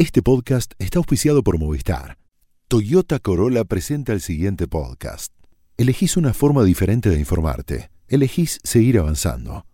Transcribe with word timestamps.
Este 0.00 0.22
podcast 0.22 0.72
está 0.78 0.98
auspiciado 0.98 1.42
por 1.42 1.58
Movistar. 1.58 2.16
Toyota 2.68 3.18
Corolla 3.18 3.64
presenta 3.64 4.14
el 4.14 4.22
siguiente 4.22 4.66
podcast. 4.66 5.30
Elegís 5.76 6.16
una 6.16 6.32
forma 6.32 6.64
diferente 6.64 7.10
de 7.10 7.18
informarte. 7.18 7.90
Elegís 8.08 8.60
seguir 8.64 8.98
avanzando. 8.98 9.66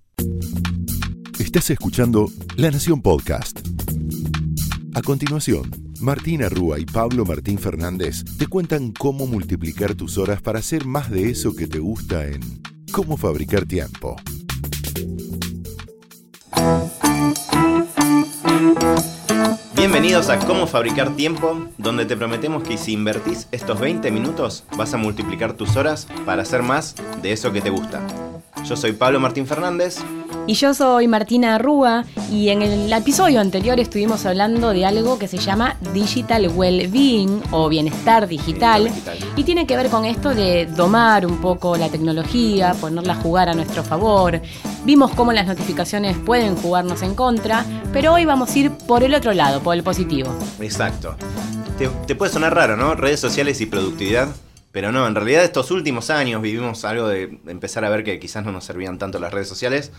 Estás 1.39 1.71
escuchando 1.71 2.29
La 2.57 2.73
Nación 2.73 3.03
Podcast. 3.03 3.61
A 4.97 5.03
continuación, 5.03 5.71
Martina 6.01 6.49
Rúa 6.49 6.81
y 6.81 6.87
Pablo 6.87 7.25
Martín 7.25 7.61
Fernández 7.61 8.25
te 8.37 8.49
cuentan 8.49 8.91
cómo 8.91 9.29
multiplicar 9.29 9.95
tus 9.95 10.19
horas 10.19 10.43
para 10.43 10.59
hacer 10.59 10.87
más 10.87 11.09
de 11.09 11.31
eso 11.31 11.55
que 11.55 11.69
te 11.69 11.79
gusta 11.79 12.27
en 12.27 12.41
Cómo 12.91 13.17
fabricar 13.17 13.65
tiempo. 13.65 14.17
Bienvenidos 19.87 20.31
a 20.31 20.41
Cómo 20.41 20.67
Fabricar 20.67 21.15
Tiempo, 21.15 21.65
donde 21.79 22.07
te 22.07 22.17
prometemos 22.17 22.65
que 22.65 22.77
si 22.77 22.93
invertís 22.93 23.47
estos 23.53 23.79
20 23.79 24.11
minutos 24.11 24.65
vas 24.77 24.93
a 24.95 24.97
multiplicar 24.97 25.53
tus 25.53 25.77
horas 25.77 26.09
para 26.25 26.43
hacer 26.43 26.65
más 26.65 26.97
de 27.23 27.31
eso 27.31 27.53
que 27.53 27.61
te 27.61 27.71
gusta. 27.71 28.03
Yo 28.65 28.77
soy 28.77 28.93
Pablo 28.93 29.21
Martín 29.21 29.47
Fernández. 29.47 29.99
Y 30.49 30.55
yo 30.55 30.75
soy 30.75 31.09
Martina 31.09 31.57
Arrúa 31.57 32.05
y 32.31 32.51
en 32.51 32.63
el 32.63 32.93
episodio 32.93 33.41
anterior 33.41 33.81
estuvimos 33.81 34.27
hablando 34.27 34.71
de 34.71 34.87
algo 34.87 35.19
que 35.19 35.27
se 35.27 35.39
llama 35.39 35.77
Digital 35.93 36.49
Wellbeing 36.55 37.43
o 37.51 37.69
bienestar 37.69 38.29
digital 38.29 38.89
y 39.35 39.43
tiene 39.43 39.67
que 39.67 39.77
ver 39.77 39.89
con 39.89 40.05
esto 40.05 40.35
de 40.35 40.67
domar 40.67 41.27
un 41.27 41.41
poco 41.41 41.77
la 41.77 41.89
tecnología, 41.89 42.75
ponerla 42.81 43.15
a 43.15 43.17
jugar 43.17 43.49
a 43.49 43.55
nuestro 43.55 43.83
favor. 43.83 44.41
Vimos 44.85 45.11
cómo 45.13 45.33
las 45.33 45.49
notificaciones 45.49 46.17
pueden 46.17 46.55
jugarnos 46.55 47.03
en 47.03 47.17
contra, 47.17 47.65
pero 47.93 48.13
hoy 48.13 48.25
vamos 48.25 48.55
a 48.55 48.59
ir 48.59 48.71
por 48.71 49.03
el 49.03 49.15
otro 49.15 49.33
lado, 49.33 49.61
por 49.61 49.75
el 49.75 49.83
positivo. 49.83 50.33
Exacto. 50.61 51.17
Te, 51.77 51.89
te 52.07 52.15
puede 52.15 52.33
sonar 52.33 52.55
raro, 52.55 52.77
¿no? 52.77 52.95
Redes 52.95 53.19
sociales 53.19 53.61
y 53.61 53.67
productividad. 53.67 54.29
Pero 54.77 54.93
no, 54.93 55.07
en 55.07 55.15
realidad 55.15 55.43
estos 55.43 55.71
últimos 55.71 56.11
años 56.11 56.43
vivimos 56.43 56.85
algo 56.85 57.09
de 57.09 57.41
empezar 57.47 57.87
a 57.87 57.89
ver 57.89 58.05
que 58.05 58.21
quizás 58.21 58.45
no 58.45 58.53
nos 58.53 58.65
servían 58.65 58.99
tanto 58.99 59.19
las 59.19 59.33
redes 59.33 59.49
sociales 59.49 59.91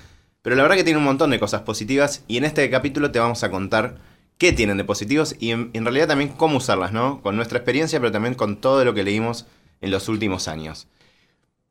pero 0.47 0.55
la 0.55 0.63
verdad 0.63 0.77
que 0.77 0.85
tiene 0.85 0.99
un 0.99 1.03
montón 1.03 1.29
de 1.31 1.41
cosas 1.41 1.63
positivas 1.63 2.23
y 2.25 2.37
en 2.37 2.45
este 2.45 2.69
capítulo 2.69 3.11
te 3.11 3.19
vamos 3.19 3.43
a 3.43 3.51
contar 3.51 3.97
qué 4.37 4.53
tienen 4.53 4.77
de 4.77 4.85
positivos 4.85 5.35
y 5.39 5.51
en, 5.51 5.73
realidad 5.73 6.07
también 6.07 6.29
cómo 6.29 6.55
usarlas, 6.55 6.93
¿no? 6.93 7.21
Con 7.21 7.35
nuestra 7.35 7.57
experiencia, 7.57 7.99
pero 7.99 8.13
también 8.13 8.33
con 8.33 8.55
todo 8.61 8.85
lo 8.85 8.93
que 8.93 9.03
leímos 9.03 9.45
en 9.81 9.91
los 9.91 10.07
últimos 10.07 10.47
años. 10.47 10.87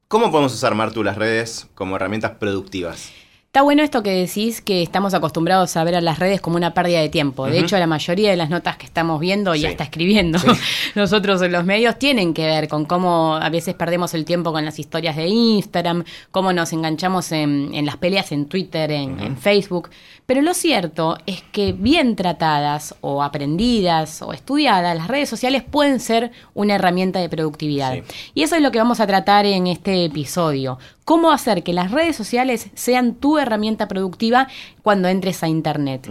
¿Cómo 0.09 0.31
podemos 0.31 0.53
usar, 0.53 0.75
Martu, 0.75 1.03
las 1.03 1.17
redes 1.17 1.69
como 1.75 1.97
herramientas 1.97 2.33
productivas? 2.33 3.13
Está 3.57 3.63
bueno 3.63 3.83
esto 3.83 4.03
que 4.03 4.11
decís 4.11 4.61
que 4.61 4.83
estamos 4.83 5.15
acostumbrados 5.15 5.79
a 5.79 5.85
ver 5.85 5.95
a 5.95 6.03
las 6.03 6.19
redes 6.19 6.43
como 6.43 6.57
una 6.57 6.75
pérdida 6.75 7.01
de 7.01 7.09
tiempo. 7.09 7.47
De 7.47 7.59
hecho, 7.59 7.79
la 7.79 7.87
mayoría 7.87 8.29
de 8.29 8.37
las 8.37 8.51
notas 8.51 8.77
que 8.77 8.85
estamos 8.85 9.19
viendo 9.19 9.55
y 9.55 9.65
hasta 9.65 9.83
escribiendo 9.83 10.39
nosotros 10.95 11.41
en 11.41 11.53
los 11.53 11.65
medios 11.65 11.99
tienen 11.99 12.35
que 12.35 12.45
ver 12.45 12.69
con 12.69 12.85
cómo 12.85 13.35
a 13.37 13.49
veces 13.49 13.75
perdemos 13.75 14.13
el 14.13 14.27
tiempo 14.27 14.53
con 14.53 14.63
las 14.63 14.79
historias 14.79 15.17
de 15.17 15.29
Instagram, 15.29 16.05
cómo 16.33 16.53
nos 16.53 16.75
enganchamos 16.75 17.33
en, 17.33 17.87
las 17.87 17.97
peleas 17.97 18.31
en 18.31 18.45
Twitter, 18.45 18.91
en, 18.91 19.39
Facebook. 19.39 19.89
Pero 20.27 20.43
lo 20.43 20.53
cierto 20.53 21.17
es 21.25 21.43
que 21.51 21.73
bien 21.73 22.15
tratadas 22.15 22.95
o 23.01 23.23
aprendidas 23.23 24.21
o 24.21 24.35
estudiadas, 24.35 24.95
las 24.95 25.09
redes 25.09 25.31
sociales 25.31 25.63
pueden 25.63 26.01
ser 26.01 26.31
una 26.53 26.75
herramienta 26.75 27.21
de 27.21 27.31
productividad. 27.31 27.97
Y 28.35 28.43
eso 28.43 28.55
es 28.55 28.61
lo 28.61 28.71
que 28.71 28.81
vamos 28.81 29.01
a 29.01 29.07
tratar 29.07 29.47
en 29.47 29.67
este 29.67 30.05
episodio 30.05 30.77
cómo 31.07 31.31
hacer 31.31 31.63
que 31.63 31.73
las 31.73 31.93
redes 31.93 32.17
sociales 32.17 32.69
sean 32.75 33.15
tu 33.15 33.39
herramienta 33.39 33.87
productiva 33.87 34.49
cuando 34.83 35.07
entres 35.07 35.41
a 35.45 35.49
Internet. 35.49 36.11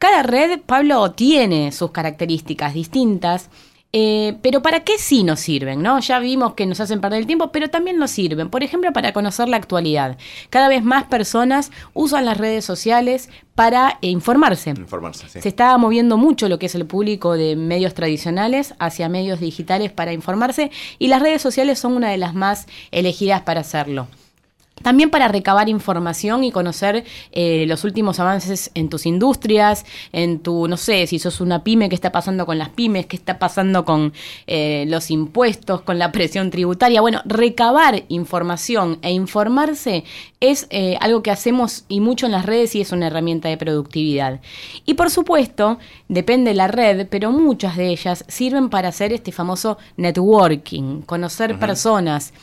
Cada 0.00 0.24
red, 0.24 0.60
Pablo, 0.60 1.12
tiene 1.12 1.70
sus 1.70 1.92
características 1.92 2.74
distintas. 2.74 3.48
Eh, 3.96 4.36
pero 4.42 4.60
¿para 4.60 4.80
qué 4.80 4.98
sí 4.98 5.22
nos 5.22 5.38
sirven? 5.38 5.80
¿no? 5.80 6.00
Ya 6.00 6.18
vimos 6.18 6.54
que 6.54 6.66
nos 6.66 6.80
hacen 6.80 7.00
perder 7.00 7.20
el 7.20 7.28
tiempo, 7.28 7.52
pero 7.52 7.70
también 7.70 7.96
nos 7.96 8.10
sirven. 8.10 8.50
Por 8.50 8.64
ejemplo, 8.64 8.92
para 8.92 9.12
conocer 9.12 9.48
la 9.48 9.56
actualidad. 9.56 10.18
Cada 10.50 10.66
vez 10.66 10.82
más 10.82 11.04
personas 11.04 11.70
usan 11.92 12.24
las 12.24 12.36
redes 12.36 12.64
sociales 12.64 13.30
para 13.54 14.00
eh, 14.02 14.08
informarse. 14.08 14.70
Informarse 14.70 15.28
sí. 15.28 15.42
Se 15.42 15.48
está 15.48 15.78
moviendo 15.78 16.16
mucho 16.16 16.48
lo 16.48 16.58
que 16.58 16.66
es 16.66 16.74
el 16.74 16.86
público 16.86 17.34
de 17.34 17.54
medios 17.54 17.94
tradicionales 17.94 18.74
hacia 18.80 19.08
medios 19.08 19.38
digitales 19.38 19.92
para 19.92 20.12
informarse 20.12 20.72
y 20.98 21.06
las 21.06 21.22
redes 21.22 21.40
sociales 21.40 21.78
son 21.78 21.92
una 21.92 22.10
de 22.10 22.18
las 22.18 22.34
más 22.34 22.66
elegidas 22.90 23.42
para 23.42 23.60
hacerlo. 23.60 24.08
También 24.84 25.08
para 25.08 25.28
recabar 25.28 25.70
información 25.70 26.44
y 26.44 26.52
conocer 26.52 27.04
eh, 27.32 27.64
los 27.66 27.84
últimos 27.84 28.20
avances 28.20 28.70
en 28.74 28.90
tus 28.90 29.06
industrias, 29.06 29.86
en 30.12 30.40
tu, 30.40 30.68
no 30.68 30.76
sé, 30.76 31.06
si 31.06 31.18
sos 31.18 31.40
una 31.40 31.64
pyme, 31.64 31.88
qué 31.88 31.94
está 31.94 32.12
pasando 32.12 32.44
con 32.44 32.58
las 32.58 32.68
pymes, 32.68 33.06
qué 33.06 33.16
está 33.16 33.38
pasando 33.38 33.86
con 33.86 34.12
eh, 34.46 34.84
los 34.86 35.10
impuestos, 35.10 35.80
con 35.80 35.98
la 35.98 36.12
presión 36.12 36.50
tributaria. 36.50 37.00
Bueno, 37.00 37.22
recabar 37.24 38.04
información 38.08 38.98
e 39.00 39.12
informarse 39.12 40.04
es 40.40 40.66
eh, 40.68 40.98
algo 41.00 41.22
que 41.22 41.30
hacemos 41.30 41.86
y 41.88 42.00
mucho 42.00 42.26
en 42.26 42.32
las 42.32 42.44
redes 42.44 42.74
y 42.74 42.82
es 42.82 42.92
una 42.92 43.06
herramienta 43.06 43.48
de 43.48 43.56
productividad. 43.56 44.42
Y 44.84 44.92
por 44.94 45.08
supuesto, 45.08 45.78
depende 46.08 46.50
de 46.50 46.56
la 46.56 46.68
red, 46.68 47.06
pero 47.08 47.32
muchas 47.32 47.78
de 47.78 47.88
ellas 47.88 48.26
sirven 48.28 48.68
para 48.68 48.88
hacer 48.88 49.14
este 49.14 49.32
famoso 49.32 49.78
networking, 49.96 51.00
conocer 51.00 51.58
personas, 51.58 52.34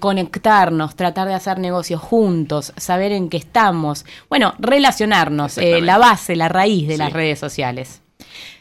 conectarnos, 0.00 0.94
tratar 0.94 1.28
de 1.28 1.34
hacer 1.34 1.58
negocios 1.58 1.77
juntos, 1.96 2.72
saber 2.76 3.12
en 3.12 3.28
qué 3.28 3.36
estamos, 3.36 4.04
bueno, 4.28 4.54
relacionarnos, 4.58 5.58
eh, 5.58 5.80
la 5.80 5.98
base, 5.98 6.36
la 6.36 6.48
raíz 6.48 6.88
de 6.88 6.98
las 6.98 7.12
redes 7.12 7.38
sociales. 7.38 8.02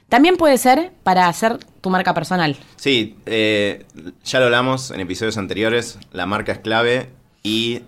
También 0.10 0.38
puede 0.38 0.58
ser 0.58 0.94
para 1.04 1.28
hacer 1.28 1.58
tu 1.82 1.90
marca 1.90 2.14
personal. 2.14 2.56
Sí, 2.78 3.18
eh, 3.26 3.86
ya 4.24 4.40
lo 4.40 4.46
hablamos 4.46 4.92
en 4.92 5.02
episodios 5.02 5.38
anteriores, 5.38 6.00
la 6.12 6.26
marca 6.26 6.54
es 6.54 6.60
clave 6.60 7.10
y 7.44 7.82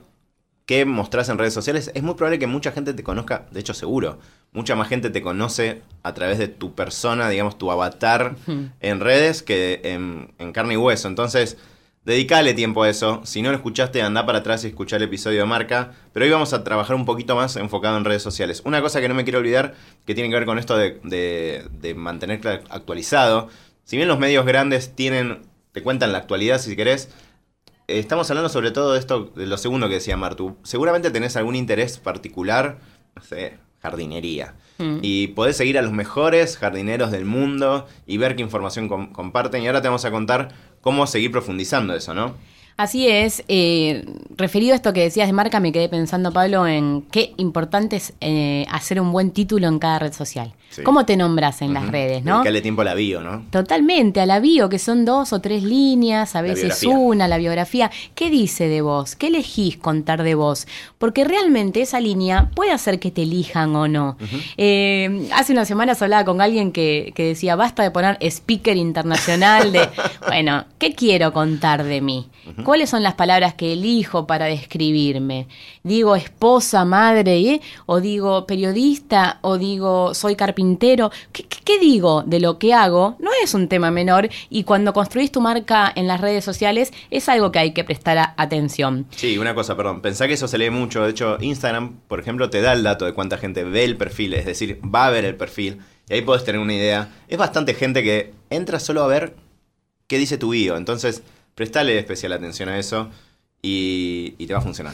qué 0.66 0.85
mostrás 0.85 1.29
en 1.29 1.38
redes 1.38 1.53
sociales, 1.53 1.91
es 1.94 2.03
muy 2.03 2.16
probable 2.16 2.38
que 2.38 2.47
mucha 2.47 2.72
gente 2.72 2.94
te 2.94 3.03
conozca, 3.03 3.47
de 3.51 3.59
hecho 3.59 3.73
seguro, 3.73 4.19
mucha 4.51 4.75
más 4.75 4.88
gente 4.88 5.09
te 5.09 5.22
conoce 5.22 5.81
a 6.03 6.13
través 6.13 6.38
de 6.38 6.47
tu 6.47 6.73
persona, 6.75 7.29
digamos, 7.29 7.57
tu 7.57 7.72
avatar 7.72 8.35
en 8.79 9.00
redes 9.00 9.41
que 9.41 9.81
en, 9.84 10.34
en 10.39 10.51
carne 10.51 10.73
y 10.73 10.78
hueso. 10.78 11.07
Entonces, 11.07 11.57
Dedicale 12.06 12.54
tiempo 12.54 12.84
a 12.84 12.90
eso. 12.90 13.22
Si 13.26 13.42
no 13.42 13.50
lo 13.50 13.58
escuchaste, 13.58 14.02
anda 14.02 14.26
para 14.26 14.40
atrás 14.40 14.64
y 14.64 14.68
escucha 14.68 14.96
el 14.96 15.04
episodio 15.04 15.42
de 15.42 15.46
marca. 15.46 15.92
Pero 16.14 16.26
hoy 16.26 16.32
vamos 16.32 16.54
a 16.54 16.64
trabajar 16.64 16.96
un 16.96 17.06
poquito 17.06 17.36
más 17.36 17.56
enfocado 17.58 17.98
en 17.98 18.06
redes 18.06 18.24
sociales. 18.24 18.62
Una 18.66 18.82
cosa 18.82 19.02
que 19.02 19.10
no 19.10 19.16
me 19.16 19.24
quiero 19.24 19.40
olvidar, 19.40 19.76
que 20.06 20.16
tiene 20.16 20.30
que 20.30 20.36
ver 20.36 20.46
con 20.46 20.58
esto 20.58 20.78
de, 20.78 21.00
de, 21.04 21.94
mantenerte 21.96 22.48
actualizado. 22.70 23.50
Si 23.84 23.98
bien 23.98 24.08
los 24.08 24.18
medios 24.18 24.46
grandes 24.46 24.96
tienen, 24.96 25.42
te 25.72 25.84
cuentan 25.84 26.12
la 26.12 26.20
actualidad 26.20 26.60
si 26.60 26.76
querés, 26.76 27.10
estamos 27.88 28.30
hablando 28.30 28.50
sobre 28.50 28.72
todo 28.72 28.94
de 28.94 29.00
esto, 29.00 29.31
de 29.36 29.46
lo 29.46 29.58
segundo 29.58 29.88
que 29.90 29.96
decía 29.96 30.16
Martu. 30.16 30.58
Seguramente 30.64 31.12
tenés 31.12 31.36
algún 31.36 31.56
interés 31.56 31.98
particular, 31.98 32.80
no 33.16 33.22
sé, 33.22 33.58
jardinería. 33.81 34.56
Mm. 34.78 35.00
Y 35.02 35.28
podés 35.30 35.58
seguir 35.58 35.78
a 35.78 35.81
los 35.81 35.92
mejores 35.92 36.58
jardineros 36.58 37.12
del 37.12 37.26
mundo 37.26 37.88
y 38.06 38.18
ver 38.18 38.36
qué 38.36 38.42
información 38.42 38.88
comparten. 38.88 39.64
Y 39.64 39.68
ahora 39.68 39.81
te 39.81 39.88
vamos 39.88 40.06
a 40.06 40.12
contar 40.12 40.50
cómo 40.81 41.07
seguir 41.07 41.31
profundizando 41.31 41.95
eso, 41.95 42.13
¿no? 42.13 42.35
Así 42.79 43.09
es. 43.09 43.44
Eh, 43.50 44.06
referido 44.38 44.72
a 44.72 44.78
esto 44.78 44.94
que 44.94 45.01
decías 45.01 45.28
de 45.28 45.34
marca, 45.34 45.59
me 45.59 45.73
quedé 45.73 45.90
pensando, 45.90 46.31
Pablo, 46.31 46.66
en 46.66 47.01
qué 47.12 47.34
importante 47.35 47.97
es 47.97 48.13
eh, 48.22 48.66
hacer 48.72 49.01
un 49.01 49.12
buen 49.12 49.31
título 49.31 49.67
en 49.67 49.79
cada 49.79 50.00
red 50.00 50.13
social. 50.13 50.53
¿Cómo 50.85 51.06
te 51.06 51.18
nombras 51.18 51.62
en 51.62 51.73
las 51.73 51.89
redes, 51.89 52.23
no? 52.23 52.35
Dedicarle 52.35 52.62
tiempo 52.62 52.84
a 52.84 52.85
la 52.85 52.94
bio, 52.94 53.22
¿no? 53.22 53.44
Totalmente, 53.50 54.22
a 54.22 54.25
la 54.25 54.39
bio, 54.39 54.69
que 54.69 54.79
son 54.79 55.03
dos 55.03 55.34
o 55.34 55.41
tres 55.41 55.63
líneas, 55.63 56.35
a 56.35 56.41
veces 56.41 56.84
una, 56.84 57.28
la 57.28 57.38
biografía. 57.38 57.91
¿Qué 58.16 58.29
dice 58.29 58.69
de 58.69 58.81
vos? 58.81 59.16
¿Qué 59.16 59.28
elegís 59.28 59.75
contar 59.75 60.23
de 60.23 60.35
vos? 60.35 60.68
Porque 61.00 61.25
realmente 61.25 61.81
esa 61.81 62.00
línea 62.00 62.51
puede 62.56 62.72
hacer 62.72 63.00
que 63.00 63.12
te 63.12 63.23
elijan 63.23 63.75
o 63.75 63.88
no. 63.88 64.16
Eh, 64.57 65.28
hace 65.34 65.51
unas 65.51 65.68
semanas 65.68 66.01
hablaba 66.01 66.23
con 66.23 66.39
alguien 66.39 66.72
que, 66.72 67.12
que 67.16 67.25
decía, 67.25 67.56
basta 67.56 67.84
de 67.84 67.91
poner 67.91 68.18
speaker 68.21 68.77
internacional 68.77 69.74
de, 69.74 69.89
bueno, 70.27 70.65
¿qué 70.77 70.94
quiero 70.94 71.33
contar 71.33 71.83
de 71.83 72.00
mí? 72.00 72.27
¿Cuáles 72.63 72.90
son 72.90 73.04
las 73.04 73.16
palabras 73.16 73.54
que 73.54 73.74
elijo 73.74 74.28
para 74.28 74.46
describirme? 74.46 75.48
¿Digo 75.84 76.16
esposa, 76.16 76.86
madre, 76.86 77.40
¿eh? 77.40 77.62
o 77.86 78.01
digo 78.01 78.46
periodista, 78.46 79.40
o 79.42 79.57
digo 79.57 80.13
soy 80.13 80.36
carpintero? 80.36 81.12
¿Qué, 81.31 81.80
digo 81.80 82.24
de 82.25 82.40
lo 82.40 82.57
que 82.57 82.74
hago? 82.74 83.16
No 83.19 83.31
es 83.44 83.54
un 83.54 83.68
tema 83.68 83.92
menor 83.92 84.30
y 84.50 84.63
cuando 84.63 84.94
construís 84.94 85.31
tu 85.31 85.42
marca 85.42 85.92
en 85.96 86.07
las 86.07 86.22
redes 86.22 86.44
sociales 86.44 86.92
es 87.10 87.30
algo 87.30 87.51
que 87.51 87.60
hay 87.60 87.74
que 87.74 87.84
prestar 87.84 88.34
atención. 88.38 89.06
Sí, 89.12 89.38
una 89.38 89.56
cosa, 89.56 89.75
perdón, 89.75 90.02
pensá 90.02 90.28
que 90.28 90.34
eso 90.34 90.48
se 90.48 90.57
lee 90.57 90.69
mucho. 90.69 91.04
De 91.04 91.12
hecho, 91.12 91.38
Instagram, 91.40 92.00
por 92.07 92.19
ejemplo, 92.19 92.50
te 92.50 92.62
da 92.62 92.74
el 92.74 92.84
dato 92.84 93.06
de 93.06 93.13
cuánta 93.13 93.38
gente 93.38 93.63
ve 93.63 93.84
el 93.84 93.98
perfil, 93.98 94.34
es 94.34 94.45
decir, 94.45 94.80
va 94.84 95.06
a 95.06 95.10
ver 95.10 95.25
el 95.25 95.36
perfil. 95.36 95.80
Y 96.10 96.16
ahí 96.16 96.22
podés 96.22 96.44
tener 96.44 96.60
una 96.60 96.74
idea. 96.74 97.10
Es 97.28 97.38
bastante 97.38 97.74
gente 97.75 98.04
que 98.04 98.34
entra 98.50 98.80
solo 98.80 99.04
a 99.04 99.07
ver 99.07 99.36
qué 100.07 100.18
dice 100.18 100.38
tu 100.38 100.50
bio. 100.50 100.75
Entonces, 100.75 101.24
prestale 101.59 102.00
especial 102.00 102.31
atención 102.31 102.69
a 102.69 102.79
eso 102.79 103.09
y, 103.61 104.31
te 104.47 104.53
va 104.53 104.59
a 104.59 104.61
funcionar. 104.61 104.94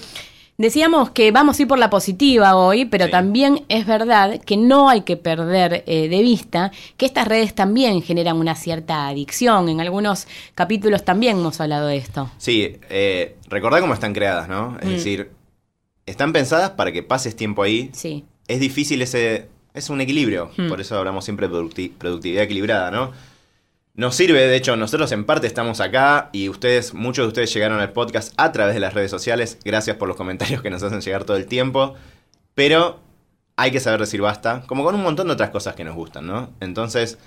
Decíamos 0.57 1.11
que 1.11 1.29
vamos 1.31 1.59
a 1.59 1.61
ir 1.61 1.67
por 1.67 1.77
la 1.77 1.91
positiva 1.91 2.55
hoy, 2.55 2.85
pero 2.85 3.05
Sí. 3.05 3.11
también 3.11 3.63
es 3.69 3.85
verdad 3.85 4.41
que 4.43 4.57
no 4.57 4.89
hay 4.89 5.01
que 5.01 5.15
perder 5.15 5.83
eh, 5.85 6.07
de 6.09 6.21
vista 6.23 6.71
que 6.97 7.05
estas 7.05 7.27
redes 7.27 7.53
también 7.53 8.01
generan 8.01 8.37
una 8.37 8.55
cierta 8.55 9.07
adicción. 9.07 9.69
En 9.69 9.79
algunos 9.79 10.27
capítulos 10.55 11.05
también 11.05 11.37
hemos 11.37 11.61
hablado 11.61 11.85
de 11.87 11.97
esto. 11.97 12.31
Sí, 12.39 12.77
eh, 12.89 13.35
recordá 13.47 13.79
cómo 13.79 13.93
están 13.93 14.13
creadas, 14.13 14.47
¿no? 14.49 14.75
Es 14.81 14.87
Mm. 14.87 14.91
decir, 14.91 15.29
están 16.07 16.33
pensadas 16.33 16.71
para 16.71 16.91
que 16.91 17.03
pases 17.03 17.35
tiempo 17.35 17.61
ahí. 17.61 17.91
Sí. 17.93 18.23
Es 18.47 18.59
difícil 18.59 19.03
ese... 19.03 19.49
Es 19.75 19.89
un 19.91 20.01
equilibrio, 20.01 20.49
Mm. 20.57 20.69
por 20.69 20.81
eso 20.81 20.97
hablamos 20.97 21.25
siempre 21.25 21.47
de 21.47 21.53
producti- 21.53 21.91
productividad 21.91 22.43
equilibrada, 22.43 22.89
¿no? 22.89 23.11
Nos 23.95 24.15
sirve, 24.15 24.45
de 24.45 24.55
hecho, 24.57 24.75
nosotros 24.75 25.11
en 25.13 25.23
parte 25.23 25.47
estamos 25.47 25.79
acá 25.79 26.29
y 26.33 26.49
ustedes, 26.49 26.93
muchos 26.93 27.23
de 27.25 27.27
ustedes 27.29 27.53
llegaron 27.53 27.79
al 27.79 27.93
podcast 27.93 28.33
a 28.35 28.51
través 28.51 28.73
de 28.73 28.81
las 28.81 28.93
redes 28.93 29.09
sociales. 29.09 29.57
Gracias 29.63 29.95
por 29.95 30.09
los 30.09 30.17
comentarios 30.17 30.61
que 30.61 30.69
nos 30.69 30.83
hacen 30.83 30.99
llegar 30.99 31.23
todo 31.23 31.37
el 31.37 31.45
tiempo. 31.45 31.95
Pero 32.55 32.99
hay 33.55 33.71
que 33.71 33.79
saber 33.79 34.01
decir 34.01 34.21
basta, 34.21 34.63
como 34.67 34.83
con 34.83 34.95
un 34.95 35.01
montón 35.03 35.27
de 35.27 35.33
otras 35.33 35.49
cosas 35.49 35.75
que 35.75 35.85
nos 35.85 35.95
gustan, 35.95 36.27
¿no? 36.27 36.49
Entonces, 36.59 37.17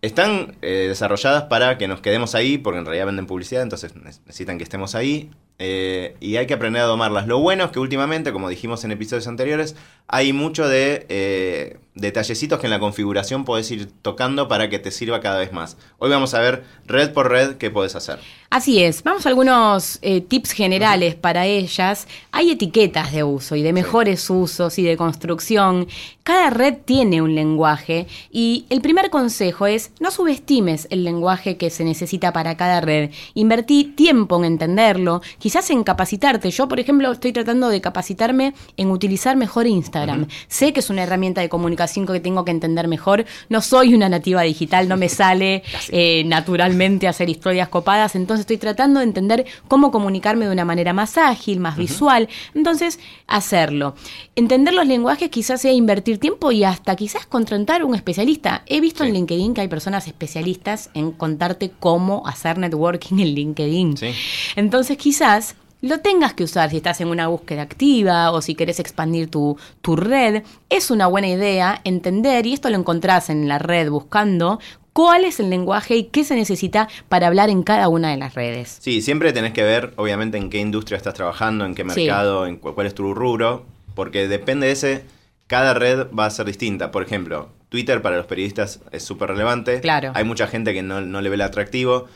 están 0.00 0.56
eh, 0.62 0.86
desarrolladas 0.88 1.44
para 1.44 1.76
que 1.76 1.88
nos 1.88 2.00
quedemos 2.00 2.36
ahí, 2.36 2.56
porque 2.56 2.78
en 2.78 2.84
realidad 2.84 3.06
venden 3.06 3.26
publicidad, 3.26 3.62
entonces 3.64 3.94
ne- 3.96 4.04
necesitan 4.26 4.58
que 4.58 4.64
estemos 4.64 4.94
ahí. 4.94 5.30
eh, 5.58 6.16
y 6.20 6.36
hay 6.36 6.46
que 6.46 6.54
aprender 6.54 6.82
a 6.82 6.86
domarlas. 6.86 7.26
Lo 7.26 7.38
bueno 7.40 7.64
es 7.64 7.70
que 7.70 7.80
últimamente, 7.80 8.32
como 8.32 8.48
dijimos 8.48 8.84
en 8.84 8.92
episodios 8.92 9.26
anteriores, 9.26 9.74
hay 10.06 10.32
mucho 10.32 10.66
de 10.68 11.04
eh, 11.10 11.78
detallecitos 12.00 12.58
que 12.58 12.66
en 12.66 12.70
la 12.70 12.80
configuración 12.80 13.44
podés 13.44 13.70
ir 13.70 13.90
tocando 14.02 14.48
para 14.48 14.70
que 14.70 14.78
te 14.78 14.90
sirva 14.90 15.20
cada 15.20 15.38
vez 15.38 15.52
más. 15.52 15.76
Hoy 15.98 16.10
vamos 16.10 16.34
a 16.34 16.40
ver 16.40 16.64
red 16.86 17.12
por 17.12 17.28
red 17.28 17.56
qué 17.56 17.70
podés 17.70 17.94
hacer. 17.94 18.18
Así 18.48 18.82
es, 18.82 19.04
vamos 19.04 19.26
a 19.26 19.28
algunos 19.28 20.00
eh, 20.02 20.22
tips 20.22 20.52
generales 20.52 21.14
para 21.14 21.46
ellas. 21.46 22.08
Hay 22.32 22.50
etiquetas 22.50 23.12
de 23.12 23.22
uso 23.22 23.54
y 23.54 23.62
de 23.62 23.72
mejores 23.72 24.28
usos 24.28 24.78
y 24.78 24.82
de 24.82 24.96
construcción. 24.96 25.86
Cada 26.24 26.50
red 26.50 26.78
tiene 26.84 27.22
un 27.22 27.34
lenguaje 27.34 28.06
y 28.32 28.66
el 28.70 28.80
primer 28.80 29.10
consejo 29.10 29.66
es 29.66 29.92
no 30.00 30.10
subestimes 30.10 30.88
el 30.90 31.04
lenguaje 31.04 31.56
que 31.56 31.70
se 31.70 31.84
necesita 31.84 32.32
para 32.32 32.56
cada 32.56 32.80
red. 32.80 33.10
Invertí 33.34 33.84
tiempo 33.84 34.38
en 34.38 34.44
entenderlo, 34.44 35.22
quizás 35.38 35.70
en 35.70 35.84
capacitarte. 35.84 36.50
Yo, 36.50 36.66
por 36.66 36.80
ejemplo, 36.80 37.12
estoy 37.12 37.32
tratando 37.32 37.68
de 37.68 37.80
capacitarme 37.80 38.54
en 38.76 38.90
utilizar 38.90 39.36
mejor 39.36 39.66
Instagram. 39.66 40.26
Sé 40.48 40.72
que 40.72 40.80
es 40.80 40.90
una 40.90 41.02
herramienta 41.04 41.40
de 41.40 41.48
comunicación 41.48 41.89
que 41.94 42.20
tengo 42.20 42.44
que 42.44 42.50
entender 42.50 42.88
mejor. 42.88 43.24
No 43.48 43.60
soy 43.60 43.94
una 43.94 44.08
nativa 44.08 44.42
digital, 44.42 44.88
no 44.88 44.96
me 44.96 45.08
sale 45.20 45.62
eh, 45.90 46.24
naturalmente 46.24 47.08
hacer 47.08 47.28
historias 47.28 47.68
copadas, 47.68 48.14
entonces 48.14 48.40
estoy 48.40 48.58
tratando 48.58 49.00
de 49.00 49.04
entender 49.04 49.46
cómo 49.68 49.90
comunicarme 49.90 50.46
de 50.46 50.52
una 50.52 50.64
manera 50.64 50.92
más 50.92 51.18
ágil, 51.18 51.60
más 51.60 51.76
visual, 51.76 52.28
entonces 52.54 52.98
hacerlo. 53.26 53.94
Entender 54.34 54.74
los 54.74 54.86
lenguajes 54.86 55.28
quizás 55.30 55.60
sea 55.60 55.72
invertir 55.72 56.18
tiempo 56.18 56.52
y 56.52 56.64
hasta 56.64 56.96
quizás 56.96 57.26
contratar 57.26 57.84
un 57.84 57.94
especialista. 57.94 58.62
He 58.66 58.80
visto 58.80 59.04
en. 59.04 59.10
LinkedIn 59.10 59.54
que 59.54 59.60
hay 59.60 59.68
personas 59.68 60.06
especialistas 60.06 60.90
en 60.94 61.12
contarte 61.12 61.70
cómo 61.78 62.26
hacer 62.26 62.58
networking 62.58 63.18
en 63.18 63.34
LinkedIn. 63.34 63.96
Sí. 63.96 64.12
Entonces 64.56 64.96
quizás 64.96 65.56
lo 65.82 66.00
tengas 66.00 66.34
que 66.34 66.44
usar 66.44 66.70
si 66.70 66.76
estás 66.76 67.00
en 67.00 67.08
una 67.08 67.28
búsqueda 67.28 67.62
activa 67.62 68.30
o 68.32 68.42
si 68.42 68.54
querés 68.54 68.78
expandir 68.80 69.30
tu, 69.30 69.56
tu 69.82 69.96
red. 69.96 70.42
Es 70.68 70.90
una 70.90 71.06
buena 71.06 71.28
idea 71.28 71.80
entender, 71.84 72.46
y 72.46 72.52
esto 72.52 72.68
lo 72.70 72.76
encontrás 72.76 73.30
en 73.30 73.48
la 73.48 73.58
red 73.58 73.88
buscando, 73.90 74.60
cuál 74.92 75.24
es 75.24 75.40
el 75.40 75.48
lenguaje 75.50 75.96
y 75.96 76.04
qué 76.04 76.24
se 76.24 76.34
necesita 76.34 76.88
para 77.08 77.28
hablar 77.28 77.48
en 77.48 77.62
cada 77.62 77.88
una 77.88 78.10
de 78.10 78.16
las 78.16 78.34
redes. 78.34 78.78
Sí, 78.80 79.00
siempre 79.02 79.32
tenés 79.32 79.52
que 79.52 79.62
ver, 79.62 79.94
obviamente, 79.96 80.36
en 80.36 80.50
qué 80.50 80.58
industria 80.58 80.96
estás 80.96 81.14
trabajando, 81.14 81.64
en 81.64 81.74
qué 81.74 81.82
Sí. 81.88 82.00
mercado, 82.02 82.46
en 82.46 82.56
cu- 82.56 82.74
cuál 82.74 82.86
es 82.86 82.94
tu 82.94 83.14
rubro, 83.14 83.64
porque 83.94 84.28
depende 84.28 84.66
de 84.66 84.72
ese, 84.72 85.04
cada 85.46 85.74
red 85.74 86.08
va 86.16 86.26
a 86.26 86.30
ser 86.30 86.46
distinta. 86.46 86.90
Por 86.90 87.02
ejemplo, 87.02 87.48
Twitter 87.70 88.02
para 88.02 88.16
los 88.16 88.26
periodistas 88.26 88.80
es 88.92 89.02
súper 89.04 89.30
relevante. 89.30 89.80
Claro. 89.80 90.12
Hay 90.14 90.24
mucha 90.24 90.46
gente 90.48 90.74
que 90.74 90.82
no, 90.82 91.00
no 91.00 91.20
le 91.22 91.28
ve 91.28 91.36
el 91.36 91.42
atractivo. 91.42 92.06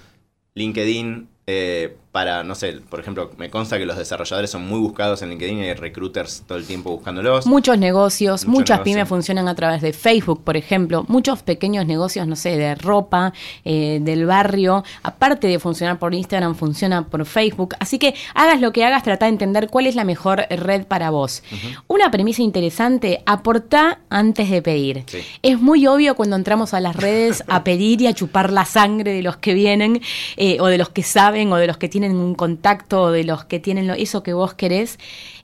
LinkedIn, 0.55 1.29
eh, 1.47 1.97
para, 2.15 2.45
no 2.45 2.55
sé, 2.55 2.75
por 2.89 3.01
ejemplo, 3.01 3.33
me 3.39 3.51
consta 3.51 3.77
que 3.77 3.85
los 3.85 3.97
desarrolladores 3.97 4.49
son 4.49 4.65
muy 4.69 4.79
buscados 4.79 5.21
en 5.23 5.31
LinkedIn 5.31 5.59
y 5.59 5.63
hay 5.63 5.75
recruiters 5.75 6.45
todo 6.47 6.57
el 6.57 6.65
tiempo 6.65 6.93
buscándolos. 6.93 7.45
Muchos 7.45 7.77
negocios, 7.77 8.47
Mucho 8.47 8.61
muchas 8.61 8.79
negocio. 8.79 8.93
pymes 8.95 9.09
funcionan 9.09 9.49
a 9.49 9.57
través 9.57 9.83
de 9.83 9.93
Facebook, 9.93 10.45
por 10.45 10.57
ejemplo, 10.57 11.05
muchos 11.09 11.43
pequeños 11.43 11.87
negocios, 11.87 12.29
no 12.29 12.37
sé, 12.37 12.57
de 12.57 12.77
ropa, 12.77 13.33
eh, 13.65 13.99
del 14.01 14.27
barrio, 14.27 14.85
aparte 15.03 15.49
de 15.49 15.59
funcionar 15.59 15.99
por 15.99 16.15
Instagram, 16.15 16.55
funciona 16.55 17.05
por 17.05 17.27
Facebook. 17.27 17.75
Así 17.81 17.99
que 17.99 18.15
hagas 18.33 18.61
lo 18.61 18.73
que 18.73 18.85
hagas, 18.85 19.03
trata 19.03 19.25
de 19.27 19.31
entender 19.33 19.69
cuál 19.69 19.89
es 19.89 19.97
la 19.97 20.05
mejor 20.05 20.47
red 20.51 20.87
para 20.87 21.11
vos. 21.11 21.43
Una 21.89 22.13
premisa 22.13 22.43
interesante, 22.43 23.25
aportá 23.27 24.03
antes 24.09 24.51
de 24.51 24.63
pedir. 24.63 25.03
Sí. 25.07 25.19
Es 25.43 25.61
muy 25.61 25.89
obvio 25.89 26.15
cuando 26.15 26.37
entramos 26.37 26.75
a 26.75 26.81
las 26.81 26.95
redes 26.95 27.43
a 27.49 27.65
pedir 27.65 28.03
y 28.03 28.07
a 28.07 28.13
chupar 28.15 28.53
la 28.53 28.67
sangre 28.67 29.15
de 29.15 29.23
los 29.23 29.37
que 29.39 29.53
vienen, 29.53 30.01
eh, 30.37 30.59
o 30.61 30.69
de 30.69 30.79
los 30.79 30.91
que 30.91 31.03
saben, 31.03 31.53
o 31.53 31.57
de 31.57 31.67
los 31.67 31.77
que 31.77 31.89
tienen 31.89 32.04
un 32.13 32.35
contacto, 32.35 33.11
de 33.11 33.25
los 33.25 33.45
que 33.45 33.59
tienen 33.61 33.87
lo- 33.87 33.95
eso 33.95 34.23
que 34.23 34.33
vos 34.33 34.55
querés. 34.55 34.99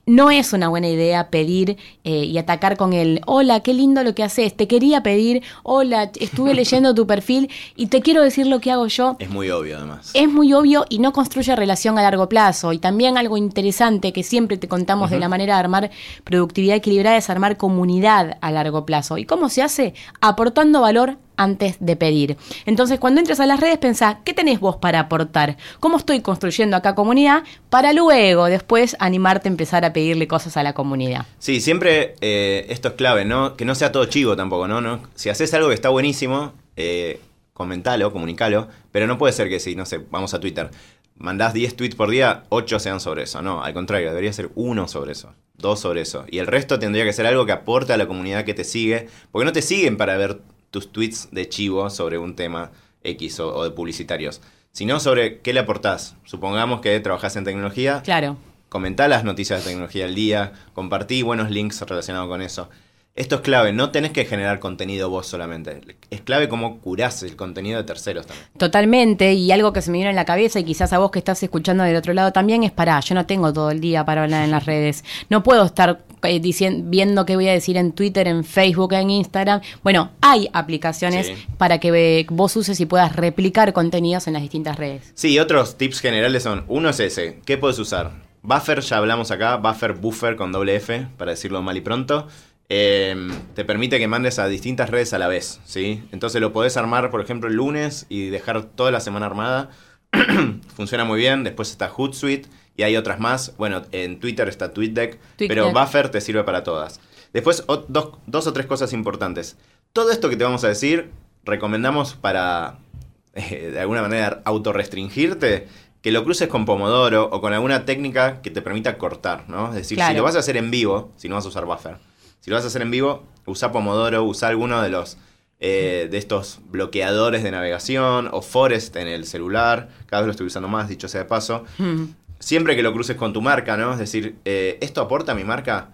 No 0.07 0.31
es 0.31 0.51
una 0.51 0.67
buena 0.67 0.89
idea 0.89 1.29
pedir 1.29 1.77
eh, 2.03 2.25
y 2.25 2.37
atacar 2.39 2.75
con 2.75 2.93
el, 2.93 3.21
hola, 3.27 3.59
qué 3.59 3.73
lindo 3.75 4.03
lo 4.03 4.15
que 4.15 4.23
haces, 4.23 4.55
te 4.57 4.67
quería 4.67 5.03
pedir, 5.03 5.43
hola, 5.63 6.11
estuve 6.19 6.53
leyendo 6.55 6.95
tu 6.95 7.05
perfil 7.05 7.49
y 7.75 7.85
te 7.87 8.01
quiero 8.01 8.23
decir 8.23 8.47
lo 8.47 8.59
que 8.59 8.71
hago 8.71 8.87
yo. 8.87 9.15
Es 9.19 9.29
muy 9.29 9.51
obvio, 9.51 9.77
además. 9.77 10.09
Es 10.15 10.27
muy 10.27 10.53
obvio 10.53 10.85
y 10.89 10.97
no 10.99 11.13
construye 11.13 11.55
relación 11.55 11.99
a 11.99 12.01
largo 12.01 12.27
plazo. 12.27 12.73
Y 12.73 12.79
también 12.79 13.17
algo 13.17 13.37
interesante 13.37 14.11
que 14.11 14.23
siempre 14.23 14.57
te 14.57 14.67
contamos 14.67 15.11
de 15.11 15.19
la 15.19 15.29
manera 15.29 15.53
de 15.53 15.59
armar 15.59 15.91
productividad 16.23 16.77
equilibrada 16.77 17.17
es 17.17 17.29
armar 17.29 17.57
comunidad 17.57 18.37
a 18.41 18.51
largo 18.51 18.85
plazo. 18.85 19.17
¿Y 19.19 19.25
cómo 19.25 19.49
se 19.49 19.61
hace? 19.61 19.93
Aportando 20.19 20.81
valor 20.81 21.17
antes 21.37 21.77
de 21.79 21.95
pedir. 21.95 22.37
Entonces, 22.65 22.99
cuando 22.99 23.19
entres 23.19 23.39
a 23.39 23.45
las 23.45 23.59
redes, 23.59 23.77
pensá, 23.77 24.19
¿qué 24.23 24.33
tenés 24.33 24.59
vos 24.59 24.77
para 24.77 24.99
aportar? 24.99 25.57
¿Cómo 25.79 25.97
estoy 25.97 26.21
construyendo 26.21 26.77
acá 26.77 26.95
comunidad? 26.95 27.43
Para 27.69 27.93
luego, 27.93 28.45
después, 28.45 28.95
animarte 28.99 29.49
a 29.49 29.51
empezar 29.51 29.85
a 29.85 29.93
pedirle 29.93 30.27
cosas 30.27 30.57
a 30.57 30.63
la 30.63 30.73
comunidad. 30.73 31.25
Sí, 31.39 31.61
siempre 31.61 32.15
eh, 32.21 32.65
esto 32.69 32.89
es 32.89 32.93
clave, 32.95 33.25
¿no? 33.25 33.55
Que 33.55 33.65
no 33.65 33.75
sea 33.75 33.91
todo 33.91 34.05
chivo 34.05 34.35
tampoco, 34.35 34.67
¿no? 34.67 35.01
Si 35.15 35.29
haces 35.29 35.53
algo 35.53 35.69
que 35.69 35.75
está 35.75 35.89
buenísimo, 35.89 36.53
eh, 36.75 37.19
comentalo, 37.53 38.11
comunicalo, 38.11 38.67
pero 38.91 39.07
no 39.07 39.17
puede 39.17 39.33
ser 39.33 39.49
que 39.49 39.59
si, 39.59 39.75
no 39.75 39.85
sé, 39.85 40.01
vamos 40.09 40.33
a 40.33 40.39
Twitter, 40.39 40.71
mandás 41.15 41.53
10 41.53 41.75
tweets 41.75 41.95
por 41.95 42.09
día, 42.09 42.43
8 42.49 42.79
sean 42.79 42.99
sobre 42.99 43.23
eso, 43.23 43.41
no, 43.41 43.63
al 43.63 43.73
contrario, 43.73 44.09
debería 44.09 44.33
ser 44.33 44.49
uno 44.55 44.87
sobre 44.87 45.11
eso, 45.11 45.33
dos 45.53 45.79
sobre 45.79 46.01
eso, 46.01 46.25
y 46.29 46.39
el 46.39 46.47
resto 46.47 46.79
tendría 46.79 47.03
que 47.03 47.13
ser 47.13 47.27
algo 47.27 47.45
que 47.45 47.51
aporte 47.51 47.93
a 47.93 47.97
la 47.97 48.07
comunidad 48.07 48.45
que 48.45 48.53
te 48.53 48.63
sigue, 48.63 49.07
porque 49.31 49.45
no 49.45 49.51
te 49.51 49.61
siguen 49.61 49.97
para 49.97 50.17
ver 50.17 50.41
tus 50.71 50.91
tweets 50.91 51.29
de 51.31 51.47
chivo 51.47 51.89
sobre 51.89 52.17
un 52.17 52.35
tema 52.35 52.71
X 53.03 53.39
o, 53.39 53.55
o 53.55 53.63
de 53.63 53.71
publicitarios, 53.71 54.41
sino 54.71 54.99
sobre 54.99 55.39
qué 55.39 55.53
le 55.53 55.59
aportás. 55.59 56.15
Supongamos 56.23 56.81
que 56.81 56.99
trabajás 56.99 57.35
en 57.35 57.43
tecnología, 57.43 58.01
Claro. 58.03 58.37
Comentá 58.71 59.09
las 59.09 59.25
noticias 59.25 59.59
de 59.59 59.71
tecnología 59.71 60.05
del 60.05 60.15
día, 60.15 60.53
compartí 60.73 61.23
buenos 61.23 61.51
links 61.51 61.81
relacionados 61.81 62.29
con 62.29 62.41
eso. 62.41 62.69
Esto 63.15 63.35
es 63.35 63.41
clave, 63.41 63.73
no 63.73 63.91
tenés 63.91 64.11
que 64.11 64.23
generar 64.23 64.59
contenido 64.59 65.09
vos 65.09 65.27
solamente. 65.27 65.81
Es 66.09 66.21
clave 66.21 66.47
cómo 66.47 66.79
curás 66.79 67.21
el 67.23 67.35
contenido 67.35 67.79
de 67.79 67.83
terceros 67.83 68.25
también. 68.27 68.47
Totalmente, 68.57 69.33
y 69.33 69.51
algo 69.51 69.73
que 69.73 69.81
se 69.81 69.91
me 69.91 69.97
vino 69.97 70.09
en 70.09 70.15
la 70.15 70.23
cabeza 70.23 70.61
y 70.61 70.63
quizás 70.63 70.93
a 70.93 70.99
vos 70.99 71.11
que 71.11 71.19
estás 71.19 71.43
escuchando 71.43 71.83
del 71.83 71.97
otro 71.97 72.13
lado 72.13 72.31
también 72.31 72.63
es 72.63 72.71
para, 72.71 72.97
yo 73.01 73.13
no 73.13 73.25
tengo 73.25 73.51
todo 73.51 73.71
el 73.71 73.81
día 73.81 74.05
para 74.05 74.23
hablar 74.23 74.45
en 74.45 74.51
las 74.51 74.65
redes, 74.65 75.03
no 75.29 75.43
puedo 75.43 75.65
estar 75.65 75.99
eh, 76.23 76.39
dicien- 76.41 76.89
viendo 76.89 77.25
qué 77.25 77.35
voy 77.35 77.47
a 77.47 77.51
decir 77.53 77.77
en 77.77 77.91
Twitter, 77.91 78.27
en 78.27 78.43
Facebook, 78.43 78.93
en 78.93 79.09
Instagram. 79.09 79.61
Bueno, 79.83 80.11
hay 80.21 80.49
aplicaciones 80.53 81.27
Sí. 81.27 81.33
para 81.57 81.79
que 81.79 82.25
vos 82.29 82.55
uses 82.55 82.79
y 82.79 82.85
puedas 82.85 83.15
replicar 83.15 83.73
contenidos 83.73 84.27
en 84.27 84.33
las 84.33 84.41
distintas 84.41 84.77
redes. 84.77 85.11
Sí, 85.15 85.37
otros 85.39 85.77
tips 85.77 85.99
generales 85.99 86.43
son, 86.43 86.63
uno 86.67 86.89
es 86.89 86.99
ese, 86.99 87.39
¿qué 87.45 87.57
puedes 87.57 87.77
usar? 87.79 88.11
Buffer, 88.43 88.81
ya 88.81 88.97
hablamos 88.97 89.29
acá, 89.31 89.57
buffer, 89.57 89.93
buffer 89.93 90.35
con 90.35 90.51
doble 90.51 90.75
F, 90.77 91.07
para 91.17 91.31
decirlo 91.31 91.61
mal 91.61 91.77
y 91.77 91.81
pronto. 91.81 92.27
Eh, 92.69 93.15
te 93.53 93.65
permite 93.65 93.99
que 93.99 94.07
mandes 94.07 94.39
a 94.39 94.47
distintas 94.47 94.89
redes 94.89 95.13
a 95.13 95.19
la 95.19 95.27
vez, 95.27 95.59
¿sí? 95.65 96.03
Entonces 96.13 96.39
lo 96.41 96.53
podés 96.53 96.77
armar, 96.77 97.11
por 97.11 97.19
ejemplo, 97.21 97.49
el 97.49 97.55
lunes 97.55 98.05
y 98.07 98.27
dejar 98.29 98.63
toda 98.63 98.91
la 98.91 99.01
semana 99.01 99.25
armada. 99.25 99.69
Funciona 100.75 101.03
muy 101.05 101.19
bien. 101.19 101.43
Después 101.43 101.69
está 101.71 101.87
Hootsuite 101.89 102.47
y 102.81 102.83
hay 102.83 102.97
otras 102.97 103.19
más. 103.19 103.53
Bueno, 103.57 103.83
en 103.91 104.19
Twitter 104.19 104.49
está 104.49 104.73
TweetDeck, 104.73 105.19
pero 105.37 105.71
Buffer 105.71 106.09
te 106.09 106.19
sirve 106.19 106.43
para 106.43 106.63
todas. 106.63 106.99
Después, 107.31 107.63
o- 107.67 107.85
dos, 107.87 108.15
dos 108.25 108.47
o 108.47 108.53
tres 108.53 108.65
cosas 108.65 108.91
importantes. 108.91 109.55
Todo 109.93 110.09
esto 110.11 110.29
que 110.29 110.35
te 110.35 110.43
vamos 110.43 110.63
a 110.63 110.67
decir, 110.67 111.11
recomendamos 111.45 112.15
para, 112.15 112.79
eh, 113.35 113.69
de 113.71 113.79
alguna 113.79 114.01
manera, 114.01 114.41
autorrestringirte, 114.45 115.67
que 116.01 116.11
lo 116.11 116.23
cruces 116.23 116.47
con 116.47 116.65
Pomodoro 116.65 117.29
o 117.31 117.39
con 117.41 117.53
alguna 117.53 117.85
técnica 117.85 118.41
que 118.41 118.49
te 118.49 118.61
permita 118.63 118.97
cortar, 118.97 119.45
¿no? 119.47 119.67
Es 119.69 119.75
decir, 119.75 119.97
Claro. 119.97 120.11
si 120.13 120.17
lo 120.17 120.23
vas 120.23 120.35
a 120.35 120.39
hacer 120.39 120.57
en 120.57 120.71
vivo, 120.71 121.11
si 121.17 121.29
no 121.29 121.35
vas 121.35 121.45
a 121.45 121.49
usar 121.49 121.65
Buffer, 121.65 121.97
si 122.39 122.49
lo 122.49 122.55
vas 122.55 122.63
a 122.63 122.67
hacer 122.67 122.81
en 122.81 122.89
vivo, 122.89 123.23
usa 123.45 123.71
Pomodoro, 123.71 124.23
usa 124.23 124.47
alguno 124.49 124.81
de 124.81 124.89
los 124.89 125.17
eh, 125.63 126.07
de 126.09 126.17
estos 126.17 126.59
bloqueadores 126.71 127.43
de 127.43 127.51
navegación 127.51 128.29
o 128.31 128.41
Forest 128.41 128.95
en 128.95 129.07
el 129.07 129.27
celular. 129.27 129.89
Cada 130.07 130.23
vez 130.23 130.25
lo 130.25 130.31
estoy 130.31 130.47
usando 130.47 130.67
más, 130.67 130.89
dicho 130.89 131.07
sea 131.07 131.21
de 131.21 131.27
paso. 131.27 131.65
Mm. 131.77 132.05
Siempre 132.41 132.75
que 132.75 132.83
lo 132.83 132.91
cruces 132.91 133.15
con 133.15 133.31
tu 133.31 133.41
marca, 133.41 133.77
¿no? 133.77 133.93
Es 133.93 133.99
decir, 133.99 134.35
eh, 134.43 134.77
¿esto 134.81 134.99
aporta 134.99 135.31
a 135.31 135.35
mi 135.35 135.45
marca? 135.45 135.91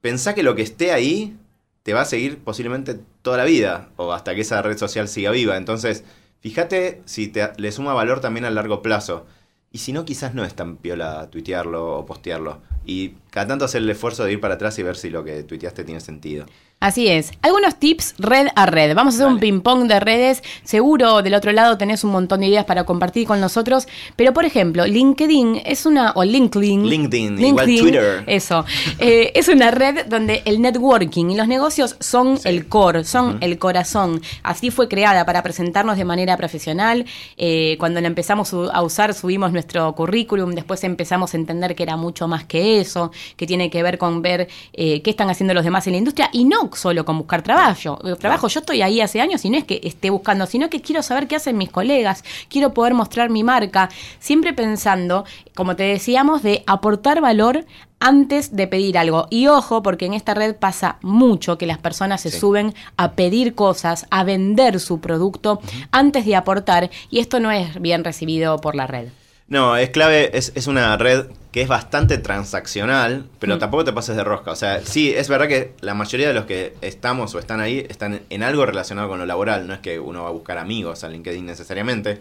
Pensá 0.00 0.34
que 0.34 0.44
lo 0.44 0.54
que 0.54 0.62
esté 0.62 0.92
ahí 0.92 1.36
te 1.82 1.94
va 1.94 2.02
a 2.02 2.04
seguir 2.04 2.38
posiblemente 2.38 3.00
toda 3.22 3.38
la 3.38 3.44
vida 3.44 3.88
o 3.96 4.12
hasta 4.12 4.34
que 4.34 4.42
esa 4.42 4.62
red 4.62 4.76
social 4.76 5.08
siga 5.08 5.30
viva. 5.30 5.56
Entonces, 5.56 6.04
fíjate 6.40 7.02
si 7.06 7.28
te, 7.28 7.50
le 7.56 7.72
suma 7.72 7.94
valor 7.94 8.20
también 8.20 8.44
a 8.44 8.50
largo 8.50 8.82
plazo. 8.82 9.26
Y 9.72 9.78
si 9.78 9.92
no, 9.92 10.04
quizás 10.04 10.34
no 10.34 10.44
es 10.44 10.54
tan 10.54 10.76
piola 10.76 11.30
tuitearlo 11.30 11.98
o 11.98 12.06
postearlo. 12.06 12.60
Y 12.84 13.10
cada 13.30 13.48
tanto 13.48 13.64
hacer 13.64 13.82
el 13.82 13.90
esfuerzo 13.90 14.24
de 14.24 14.32
ir 14.32 14.40
para 14.40 14.54
atrás 14.54 14.78
y 14.78 14.82
ver 14.82 14.96
si 14.96 15.10
lo 15.10 15.24
que 15.24 15.42
tuiteaste 15.44 15.84
tiene 15.84 16.00
sentido. 16.00 16.46
Así 16.82 17.08
es. 17.08 17.32
Algunos 17.42 17.76
tips 17.76 18.14
red 18.16 18.46
a 18.56 18.64
red. 18.64 18.94
Vamos 18.94 19.12
a 19.12 19.16
hacer 19.18 19.26
un 19.30 19.38
ping-pong 19.38 19.86
de 19.86 20.00
redes. 20.00 20.42
Seguro 20.64 21.20
del 21.20 21.34
otro 21.34 21.52
lado 21.52 21.76
tenés 21.76 22.04
un 22.04 22.10
montón 22.10 22.40
de 22.40 22.46
ideas 22.46 22.64
para 22.64 22.84
compartir 22.84 23.26
con 23.26 23.38
nosotros. 23.38 23.86
Pero, 24.16 24.32
por 24.32 24.46
ejemplo, 24.46 24.86
LinkedIn 24.86 25.60
es 25.66 25.84
una. 25.84 26.12
o 26.12 26.24
LinkedIn. 26.24 26.88
LinkedIn, 26.88 27.38
igual 27.38 27.66
Twitter. 27.66 28.24
Eso. 28.26 28.64
Eh, 28.98 29.30
es 29.34 29.48
una 29.48 29.70
red 29.70 30.06
donde 30.06 30.40
el 30.46 30.62
networking 30.62 31.26
y 31.26 31.36
los 31.36 31.46
negocios 31.46 31.96
son 32.00 32.38
el 32.44 32.66
core, 32.66 33.04
son 33.04 33.36
el 33.42 33.58
corazón. 33.58 34.22
Así 34.42 34.70
fue 34.70 34.88
creada 34.88 35.26
para 35.26 35.42
presentarnos 35.42 35.98
de 35.98 36.06
manera 36.06 36.34
profesional. 36.38 37.04
Eh, 37.36 37.76
cuando 37.78 38.00
la 38.00 38.06
empezamos 38.06 38.54
a 38.54 38.80
usar, 38.80 39.12
subimos 39.12 39.52
nuestro 39.52 39.94
currículum. 39.94 40.52
Después 40.52 40.82
empezamos 40.84 41.34
a 41.34 41.36
entender 41.36 41.74
que 41.74 41.82
era 41.82 41.98
mucho 41.98 42.26
más 42.26 42.44
que 42.44 42.80
eso, 42.80 43.12
que 43.36 43.46
tiene 43.46 43.68
que 43.68 43.82
ver 43.82 43.98
con 43.98 44.22
ver 44.22 44.48
eh, 44.72 45.02
qué 45.02 45.10
están 45.10 45.28
haciendo 45.28 45.52
los 45.52 45.64
demás 45.64 45.86
en 45.86 45.92
la 45.92 45.98
industria. 45.98 46.30
Y 46.32 46.44
no 46.44 46.69
solo 46.76 47.04
con 47.04 47.18
buscar 47.18 47.42
trabajo. 47.42 47.98
Eh, 48.04 48.16
trabajo, 48.16 48.48
yo 48.48 48.60
estoy 48.60 48.82
ahí 48.82 49.00
hace 49.00 49.20
años 49.20 49.44
y 49.44 49.50
no 49.50 49.58
es 49.58 49.64
que 49.64 49.80
esté 49.84 50.10
buscando, 50.10 50.46
sino 50.46 50.70
que 50.70 50.80
quiero 50.80 51.02
saber 51.02 51.26
qué 51.26 51.36
hacen 51.36 51.58
mis 51.58 51.70
colegas, 51.70 52.24
quiero 52.48 52.74
poder 52.74 52.94
mostrar 52.94 53.30
mi 53.30 53.44
marca, 53.44 53.88
siempre 54.18 54.52
pensando, 54.52 55.24
como 55.54 55.76
te 55.76 55.84
decíamos, 55.84 56.42
de 56.42 56.64
aportar 56.66 57.20
valor 57.20 57.66
antes 58.00 58.56
de 58.56 58.66
pedir 58.66 58.98
algo. 58.98 59.26
Y 59.30 59.46
ojo, 59.46 59.82
porque 59.82 60.06
en 60.06 60.14
esta 60.14 60.34
red 60.34 60.56
pasa 60.56 60.96
mucho 61.02 61.58
que 61.58 61.66
las 61.66 61.78
personas 61.78 62.22
se 62.22 62.30
suben 62.30 62.74
a 62.96 63.12
pedir 63.12 63.54
cosas, 63.54 64.06
a 64.10 64.24
vender 64.24 64.80
su 64.80 65.00
producto 65.00 65.60
antes 65.92 66.24
de 66.24 66.36
aportar, 66.36 66.90
y 67.10 67.20
esto 67.20 67.40
no 67.40 67.50
es 67.50 67.80
bien 67.80 68.02
recibido 68.02 68.58
por 68.58 68.74
la 68.74 68.86
red. 68.86 69.08
No, 69.50 69.76
es 69.76 69.90
clave, 69.90 70.30
es, 70.38 70.52
es 70.54 70.68
una 70.68 70.96
red 70.96 71.26
que 71.50 71.60
es 71.60 71.66
bastante 71.66 72.18
transaccional, 72.18 73.28
pero 73.40 73.56
mm. 73.56 73.58
tampoco 73.58 73.84
te 73.84 73.92
pases 73.92 74.14
de 74.14 74.22
rosca. 74.22 74.52
O 74.52 74.56
sea, 74.56 74.80
sí, 74.84 75.12
es 75.12 75.28
verdad 75.28 75.48
que 75.48 75.74
la 75.80 75.94
mayoría 75.94 76.28
de 76.28 76.34
los 76.34 76.44
que 76.44 76.76
estamos 76.82 77.34
o 77.34 77.40
están 77.40 77.58
ahí 77.58 77.84
están 77.88 78.22
en 78.30 78.42
algo 78.44 78.64
relacionado 78.64 79.08
con 79.08 79.18
lo 79.18 79.26
laboral. 79.26 79.66
No 79.66 79.74
es 79.74 79.80
que 79.80 79.98
uno 79.98 80.22
va 80.22 80.28
a 80.28 80.32
buscar 80.32 80.56
amigos 80.56 81.02
a 81.02 81.08
LinkedIn 81.08 81.44
necesariamente, 81.44 82.20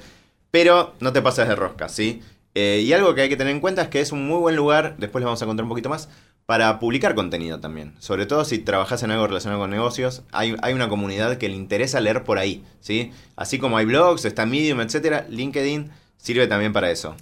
pero 0.50 0.95
no 1.01 1.13
te 1.13 1.21
pases 1.21 1.48
de 1.48 1.55
rosca, 1.55 1.88
¿sí? 1.88 2.24
Eh, 2.55 2.81
y 2.83 2.91
algo 2.93 3.13
que 3.13 3.21
hay 3.21 3.29
que 3.29 3.38
tener 3.38 3.53
en 3.53 3.62
cuenta 3.62 3.83
es 3.83 3.88
que 3.89 4.01
es 4.01 4.12
un 4.12 4.27
muy 4.27 4.39
buen 4.39 4.55
lugar, 4.55 4.95
después 4.98 5.21
les 5.21 5.25
vamos 5.25 5.41
a 5.43 5.45
contar 5.45 5.63
un 5.63 5.69
poquito 5.69 5.89
más, 5.89 6.09
para 6.48 6.79
publicar 6.79 7.13
contenido 7.13 7.59
también. 7.59 7.93
Sobre 8.00 8.25
todo 8.25 8.43
si 8.43 8.57
trabajas 8.57 9.03
en 9.03 9.12
algo 9.12 9.27
relacionado 9.27 9.62
con 9.62 9.69
negocios, 9.69 10.24
hay, 10.31 10.55
hay 10.63 10.74
una 10.74 10.89
comunidad 10.89 11.38
que 11.38 11.48
le 11.48 11.55
interesa 11.55 12.01
leer 12.01 12.24
por 12.24 12.39
ahí, 12.39 12.63
¿sí? 12.79 13.12
Así 13.36 13.59
como 13.59 13.77
hay 13.77 13.86
blogs, 13.86 14.25
está 14.25 14.48
Medium, 14.48 14.81
etcétera, 14.81 15.27
LinkedIn 15.29 15.91
sirve 16.19 16.47
también 16.47 16.71
para 16.71 16.91
eso. 16.91 17.15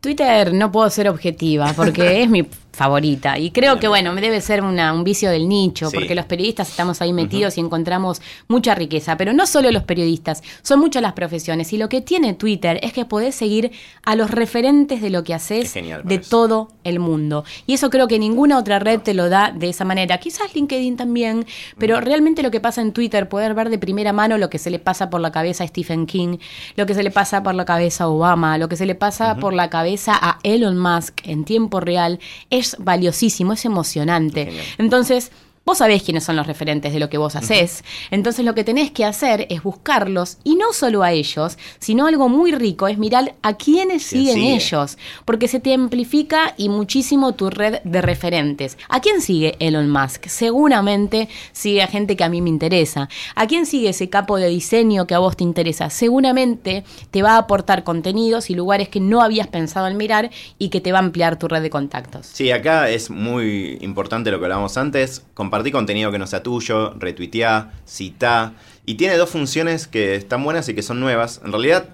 Twitter 0.00 0.54
no 0.54 0.70
puedo 0.72 0.88
ser 0.88 1.08
objetiva 1.08 1.72
porque 1.74 2.22
es 2.22 2.28
mi 2.30 2.48
favorita. 2.76 3.38
Y 3.38 3.50
creo 3.50 3.80
que, 3.80 3.88
bueno, 3.88 4.12
me 4.12 4.20
debe 4.20 4.40
ser 4.40 4.62
una, 4.62 4.92
un 4.92 5.02
vicio 5.02 5.30
del 5.30 5.48
nicho, 5.48 5.90
porque 5.90 6.14
los 6.14 6.26
periodistas 6.26 6.68
estamos 6.68 7.00
ahí 7.00 7.12
metidos 7.12 7.56
y 7.56 7.60
encontramos 7.60 8.20
mucha 8.48 8.74
riqueza. 8.74 9.16
Pero 9.16 9.32
no 9.32 9.46
solo 9.46 9.70
los 9.70 9.84
periodistas, 9.84 10.42
son 10.62 10.80
muchas 10.80 11.02
las 11.02 11.14
profesiones. 11.14 11.72
Y 11.72 11.78
lo 11.78 11.88
que 11.88 12.02
tiene 12.02 12.34
Twitter 12.34 12.78
es 12.82 12.92
que 12.92 13.06
podés 13.06 13.34
seguir 13.34 13.72
a 14.04 14.14
los 14.14 14.30
referentes 14.30 15.00
de 15.00 15.10
lo 15.10 15.24
que 15.24 15.32
haces 15.32 15.72
de 15.72 16.18
todo 16.18 16.68
el 16.84 16.98
mundo. 16.98 17.44
Y 17.66 17.74
eso 17.74 17.88
creo 17.88 18.08
que 18.08 18.18
ninguna 18.18 18.58
otra 18.58 18.78
red 18.78 19.00
te 19.00 19.14
lo 19.14 19.30
da 19.30 19.52
de 19.56 19.70
esa 19.70 19.84
manera. 19.84 20.18
Quizás 20.18 20.54
LinkedIn 20.54 20.96
también, 20.96 21.46
pero 21.78 22.00
realmente 22.00 22.42
lo 22.42 22.50
que 22.50 22.60
pasa 22.60 22.82
en 22.82 22.92
Twitter, 22.92 23.28
poder 23.28 23.54
ver 23.54 23.70
de 23.70 23.78
primera 23.78 24.12
mano 24.12 24.36
lo 24.36 24.50
que 24.50 24.58
se 24.58 24.68
le 24.68 24.78
pasa 24.78 25.08
por 25.08 25.22
la 25.22 25.32
cabeza 25.32 25.64
a 25.64 25.66
Stephen 25.66 26.04
King, 26.04 26.36
lo 26.76 26.84
que 26.84 26.94
se 26.94 27.02
le 27.02 27.10
pasa 27.10 27.42
por 27.42 27.54
la 27.54 27.64
cabeza 27.64 28.04
a 28.04 28.08
Obama, 28.08 28.58
lo 28.58 28.68
que 28.68 28.76
se 28.76 28.84
le 28.84 28.94
pasa 28.94 29.36
por 29.36 29.54
la 29.54 29.70
cabeza 29.70 30.12
a 30.20 30.38
Elon 30.42 30.78
Musk 30.78 31.20
en 31.24 31.44
tiempo 31.44 31.80
real, 31.80 32.18
es 32.50 32.65
valiosísimo, 32.78 33.52
es 33.52 33.64
emocionante. 33.64 34.50
Entonces, 34.78 35.30
Vos 35.68 35.78
sabés 35.78 36.04
quiénes 36.04 36.22
son 36.22 36.36
los 36.36 36.46
referentes 36.46 36.92
de 36.92 37.00
lo 37.00 37.10
que 37.10 37.18
vos 37.18 37.34
haces. 37.34 37.82
Entonces 38.12 38.44
lo 38.44 38.54
que 38.54 38.62
tenés 38.62 38.92
que 38.92 39.04
hacer 39.04 39.48
es 39.50 39.64
buscarlos 39.64 40.38
y 40.44 40.54
no 40.54 40.72
solo 40.72 41.02
a 41.02 41.10
ellos, 41.10 41.58
sino 41.80 42.06
algo 42.06 42.28
muy 42.28 42.52
rico 42.52 42.86
es 42.86 42.98
mirar 42.98 43.34
a 43.42 43.54
quiénes 43.54 44.04
siguen 44.04 44.38
ellos, 44.38 44.96
porque 45.24 45.48
se 45.48 45.58
te 45.58 45.74
amplifica 45.74 46.54
y 46.56 46.68
muchísimo 46.68 47.32
tu 47.32 47.50
red 47.50 47.80
de 47.82 48.00
referentes. 48.00 48.78
¿A 48.88 49.00
quién 49.00 49.20
sigue 49.20 49.56
Elon 49.58 49.90
Musk? 49.90 50.26
Seguramente 50.28 51.28
sigue 51.50 51.82
a 51.82 51.88
gente 51.88 52.14
que 52.14 52.22
a 52.22 52.28
mí 52.28 52.40
me 52.40 52.48
interesa. 52.48 53.08
¿A 53.34 53.48
quién 53.48 53.66
sigue 53.66 53.88
ese 53.88 54.08
capo 54.08 54.36
de 54.36 54.46
diseño 54.46 55.08
que 55.08 55.16
a 55.16 55.18
vos 55.18 55.36
te 55.36 55.42
interesa? 55.42 55.90
Seguramente 55.90 56.84
te 57.10 57.22
va 57.22 57.32
a 57.32 57.38
aportar 57.38 57.82
contenidos 57.82 58.50
y 58.50 58.54
lugares 58.54 58.88
que 58.88 59.00
no 59.00 59.20
habías 59.20 59.48
pensado 59.48 59.88
en 59.88 59.96
mirar 59.96 60.30
y 60.58 60.68
que 60.68 60.80
te 60.80 60.92
va 60.92 60.98
a 60.98 61.02
ampliar 61.02 61.40
tu 61.40 61.48
red 61.48 61.62
de 61.62 61.70
contactos. 61.70 62.26
Sí, 62.26 62.52
acá 62.52 62.88
es 62.88 63.10
muy 63.10 63.78
importante 63.80 64.30
lo 64.30 64.38
que 64.38 64.44
hablábamos 64.44 64.76
antes, 64.76 65.24
compartí 65.56 65.72
contenido 65.72 66.12
que 66.12 66.18
no 66.18 66.26
sea 66.26 66.42
tuyo, 66.42 66.92
retuiteá, 66.98 67.72
citá. 67.86 68.52
Y 68.84 68.96
tiene 68.96 69.16
dos 69.16 69.30
funciones 69.30 69.86
que 69.86 70.14
están 70.14 70.44
buenas 70.44 70.68
y 70.68 70.74
que 70.74 70.82
son 70.82 71.00
nuevas. 71.00 71.40
En 71.42 71.50
realidad, 71.50 71.88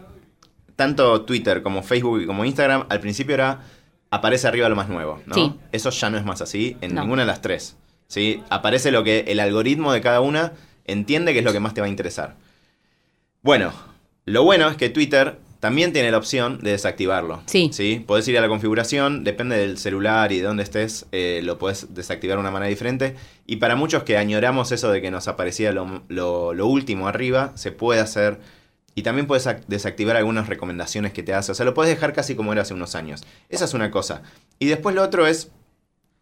tanto 0.74 1.22
Twitter 1.22 1.62
como 1.62 1.84
Facebook 1.84 2.22
y 2.22 2.26
como 2.26 2.44
Instagram 2.44 2.86
al 2.88 2.98
principio 2.98 3.34
era 3.34 3.60
aparece 4.10 4.48
arriba 4.48 4.68
lo 4.68 4.74
más 4.74 4.88
nuevo, 4.88 5.20
¿no? 5.26 5.56
Eso 5.70 5.90
ya 5.90 6.10
no 6.10 6.18
es 6.18 6.24
más 6.24 6.42
así 6.42 6.76
en 6.80 6.96
ninguna 6.96 7.22
de 7.22 7.26
las 7.26 7.40
tres. 7.40 7.76
¿sí? 8.08 8.42
Aparece 8.50 8.90
lo 8.90 9.04
que 9.04 9.20
el 9.28 9.38
algoritmo 9.38 9.92
de 9.92 10.00
cada 10.00 10.20
una 10.20 10.52
entiende 10.84 11.32
que 11.32 11.38
es 11.38 11.44
lo 11.44 11.52
que 11.52 11.60
más 11.60 11.72
te 11.72 11.80
va 11.80 11.86
a 11.86 11.90
interesar. 11.90 12.34
Bueno, 13.42 13.72
lo 14.24 14.42
bueno 14.42 14.68
es 14.68 14.76
que 14.76 14.90
Twitter 14.90 15.38
también 15.62 15.92
tiene 15.92 16.10
la 16.10 16.18
opción 16.18 16.58
de 16.58 16.72
desactivarlo. 16.72 17.40
Sí. 17.46 17.70
¿sí? 17.72 18.02
Podés 18.04 18.26
ir 18.26 18.36
a 18.36 18.40
la 18.40 18.48
configuración, 18.48 19.22
depende 19.22 19.56
del 19.56 19.78
celular 19.78 20.32
y 20.32 20.38
de 20.38 20.42
dónde 20.42 20.64
estés, 20.64 21.06
eh, 21.12 21.40
lo 21.44 21.56
podés 21.56 21.94
desactivar 21.94 22.36
de 22.36 22.40
una 22.40 22.50
manera 22.50 22.68
diferente. 22.68 23.14
Y 23.46 23.58
para 23.58 23.76
muchos 23.76 24.02
que 24.02 24.16
añoramos 24.16 24.72
eso 24.72 24.90
de 24.90 25.00
que 25.00 25.12
nos 25.12 25.28
aparecía 25.28 25.70
lo, 25.70 26.66
último 26.66 27.06
arriba, 27.06 27.52
se 27.54 27.70
puede 27.70 28.00
hacer. 28.00 28.40
Y 28.96 29.02
también 29.02 29.28
puedes 29.28 29.48
desactivar 29.68 30.16
algunas 30.16 30.48
recomendaciones 30.48 31.12
que 31.12 31.22
te 31.22 31.32
hace. 31.32 31.52
O 31.52 31.54
sea, 31.54 31.64
lo 31.64 31.74
puedes 31.74 31.94
dejar 31.94 32.12
casi 32.12 32.34
como 32.34 32.52
era 32.52 32.62
hace 32.62 32.74
unos 32.74 32.96
años. 32.96 33.22
Esa 33.48 33.66
es 33.66 33.72
una 33.72 33.92
cosa. 33.92 34.22
Y 34.58 34.66
después 34.66 34.96
lo 34.96 35.02
otro 35.04 35.28
es 35.28 35.52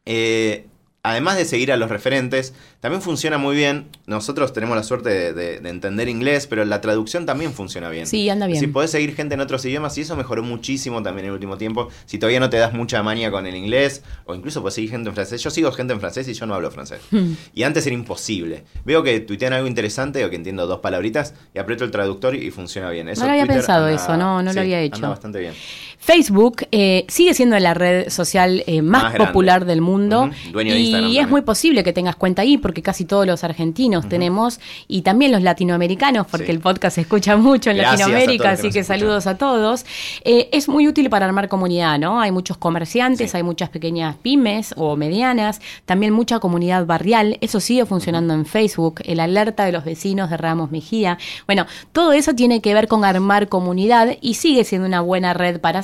eh, 0.05 0.67
además 1.03 1.37
de 1.37 1.45
seguir 1.45 1.73
a 1.73 1.77
los 1.77 1.89
referentes, 1.89 2.55
también 2.81 3.03
funciona 3.03 3.39
muy 3.39 3.57
bien. 3.57 3.87
Nosotros 4.07 4.53
tenemos 4.53 4.77
la 4.77 4.83
suerte 4.83 5.33
de, 5.33 5.57
entender 5.69 6.09
inglés, 6.09 6.47
pero 6.47 6.65
la 6.65 6.81
traducción 6.81 7.27
también 7.27 7.53
funciona 7.53 7.89
bien. 7.89 8.07
Sí, 8.07 8.29
anda 8.29 8.47
bien. 8.47 8.61
Si 8.61 8.67
podés 8.67 8.91
seguir 8.91 9.15
gente 9.15 9.35
en 9.35 9.41
otros 9.41 9.65
idiomas, 9.65 9.97
y 9.99 10.03
eso 10.03 10.17
mejoró 10.17 10.43
muchísimo 10.43 11.03
también 11.03 11.27
en 11.27 11.29
el 11.31 11.35
último 11.35 11.57
tiempo. 11.57 11.89
Si 12.07 12.19
todavía 12.19 12.41
no 12.41 12.51
te 12.51 12.59
das 12.59 12.73
mucha 12.73 13.03
manía 13.03 13.31
con 13.31 13.47
el 13.47 13.55
inglés, 13.55 14.03
o 14.27 14.35
incluso 14.35 14.61
puedes 14.61 14.75
seguir 14.75 14.91
gente 14.91 15.09
en 15.09 15.15
francés. 15.15 15.43
Yo 15.43 15.51
sigo 15.51 15.73
gente 15.73 15.93
en 15.95 16.01
francés 16.01 16.29
y 16.29 16.35
yo 16.35 16.47
no 16.47 16.55
hablo 16.55 16.71
francés. 16.71 17.01
Hmm. 17.11 17.33
Y 17.55 17.63
antes 17.63 17.87
era 17.87 17.95
imposible. 17.95 18.65
Veo 18.85 19.03
que 19.03 19.21
tuitean 19.21 19.53
algo 19.53 19.69
interesante 19.69 20.25
o 20.25 20.31
que 20.31 20.37
entiendo 20.37 20.67
dos 20.67 20.81
palabritas 20.81 21.35
y 21.55 21.59
aprieto 21.59 21.85
el 21.85 21.91
traductor 21.91 22.35
y 22.35 22.51
funciona 22.51 22.91
bien. 22.91 23.07
no 23.07 23.25
había 23.25 23.47
pensado 23.47 23.89
eso, 23.89 24.17
no, 24.17 24.43
no 24.43 24.53
lo 24.53 24.61
había 24.61 24.81
hecho. 24.81 24.97
Anda 24.97 25.09
bastante 25.09 25.39
bien. 25.39 25.55
Facebook 26.01 26.67
eh, 26.73 27.05
sigue 27.09 27.35
siendo 27.35 27.59
la 27.59 27.75
red 27.75 28.09
social 28.09 28.65
eh, 28.67 28.81
más, 28.81 29.15
popular 29.17 29.67
del 29.67 29.83
mundo. 29.83 30.31
Dueño 30.51 30.73
de 30.73 30.81
y 30.81 31.19
es 31.19 31.29
muy 31.29 31.43
posible 31.43 31.85
que 31.85 31.93
tengas 31.93 32.17
cuenta 32.17 32.41
ahí 32.41 32.57
porque 32.57 32.81
casi 32.81 33.05
todos 33.05 33.27
los 33.27 33.45
argentinos 33.45 34.09
tenemos 34.09 34.61
y 34.89 35.03
también 35.03 35.31
los 35.31 35.43
latinoamericanos 35.43 36.27
porque 36.27 36.53
el 36.53 36.61
podcast 36.61 36.95
se 36.95 37.03
escucha 37.03 37.37
mucho 37.37 37.71
en 37.71 37.77
Latinoamérica, 37.77 38.53
así 38.53 38.71
que, 38.71 38.83
saludos 38.83 39.27
a 39.27 39.37
todos. 39.37 39.85
Eh, 40.25 40.49
es 40.53 40.69
muy 40.69 40.89
útil 40.89 41.11
para 41.11 41.27
armar 41.27 41.49
comunidad, 41.49 41.99
¿no? 41.99 42.19
Hay 42.19 42.33
muchos 42.33 42.57
comerciantes, 42.57 43.35
hay 43.35 43.43
muchas 43.43 43.69
pequeñas 43.69 44.17
pymes 44.17 44.73
o 44.79 44.97
medianas, 44.97 45.61
también 45.85 46.15
mucha 46.15 46.39
comunidad 46.39 46.87
barrial. 46.87 47.37
Eso 47.43 47.61
sigue 47.61 47.85
funcionando 47.85 48.33
en 48.33 48.47
Facebook, 48.47 49.03
el 49.05 49.21
alerta 49.21 49.67
de 49.67 49.73
los 49.73 49.85
vecinos 49.85 50.31
de 50.31 50.39
Ramos 50.39 50.71
Mejía. 50.71 51.19
Bueno, 51.45 51.67
todo 51.93 52.13
eso 52.13 52.35
tiene 52.35 52.63
que 52.63 52.73
ver 52.73 52.89
con 52.89 53.05
armar 53.05 53.49
comunidad 53.49 54.17
y 54.23 54.35
sigue 54.35 54.65
siendo 54.65 54.87
una 54.89 55.03
buena 55.03 55.35
red 55.35 55.61
para 55.61 55.83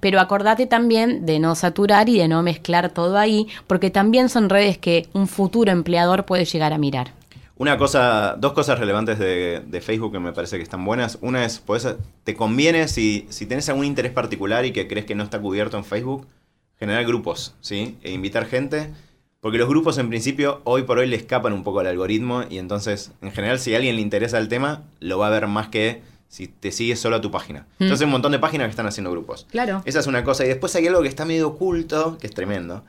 pero 0.00 0.20
acordate 0.20 0.66
también 0.66 1.26
de 1.26 1.38
no 1.38 1.54
saturar 1.54 2.08
y 2.08 2.18
de 2.18 2.28
no 2.28 2.42
mezclar 2.42 2.90
todo 2.90 3.18
ahí, 3.18 3.46
porque 3.66 3.90
también 3.90 4.28
son 4.28 4.48
redes 4.48 4.78
que 4.78 5.08
un 5.12 5.28
futuro 5.28 5.70
empleador 5.70 6.24
puede 6.24 6.44
llegar 6.44 6.72
a 6.72 6.78
mirar. 6.78 7.12
Una 7.56 7.78
cosa, 7.78 8.34
dos 8.36 8.52
cosas 8.52 8.80
relevantes 8.80 9.18
de, 9.18 9.80
Facebook 9.80 10.12
que 10.12 10.18
me 10.18 10.32
parece 10.32 10.56
que 10.56 10.64
están 10.64 10.84
buenas. 10.84 11.18
Una 11.20 11.44
es, 11.44 11.62
te 12.24 12.34
conviene 12.34 12.88
si, 12.88 13.26
si 13.28 13.46
tenés 13.46 13.68
algún 13.68 13.84
interés 13.84 14.10
particular 14.10 14.64
y 14.64 14.72
que 14.72 14.88
crees 14.88 15.06
que 15.06 15.14
no 15.14 15.22
está 15.22 15.40
cubierto 15.40 15.76
en 15.76 15.84
Facebook, 15.84 16.26
generar 16.78 17.04
grupos, 17.04 17.54
¿sí? 17.60 17.96
E 18.02 18.10
invitar 18.10 18.46
gente. 18.46 18.90
Porque 19.40 19.58
los 19.58 19.68
grupos 19.68 19.98
en 19.98 20.08
principio 20.08 20.62
hoy 20.64 20.82
por 20.82 20.98
hoy 20.98 21.06
le 21.06 21.16
escapan 21.16 21.52
un 21.52 21.62
poco 21.64 21.80
al 21.80 21.86
algoritmo 21.86 22.44
y 22.48 22.58
entonces 22.58 23.12
en 23.20 23.30
general 23.30 23.58
si 23.58 23.74
a 23.74 23.76
alguien 23.76 23.96
le 23.96 24.02
interesa 24.02 24.38
el 24.38 24.48
tema 24.48 24.84
lo 25.00 25.18
va 25.18 25.26
a 25.26 25.30
ver 25.30 25.46
más 25.48 25.68
que 25.68 26.00
si 26.34 26.48
te 26.48 26.72
sigues 26.72 26.98
solo 26.98 27.14
a 27.14 27.20
tu 27.20 27.30
página. 27.30 27.64
Entonces 27.78 28.00
hay 28.00 28.06
un 28.06 28.10
montón 28.10 28.32
de 28.32 28.40
páginas 28.40 28.66
que 28.66 28.70
están 28.70 28.86
haciendo 28.88 29.08
grupos. 29.12 29.46
Claro. 29.52 29.82
Esa 29.84 30.00
es 30.00 30.08
una 30.08 30.24
cosa. 30.24 30.44
Y 30.44 30.48
después 30.48 30.74
hay 30.74 30.84
algo 30.88 31.00
que 31.00 31.06
está 31.08 31.24
medio 31.24 31.46
oculto, 31.46 32.18
que 32.18 32.26
es 32.26 32.34
tremendo. 32.34 32.84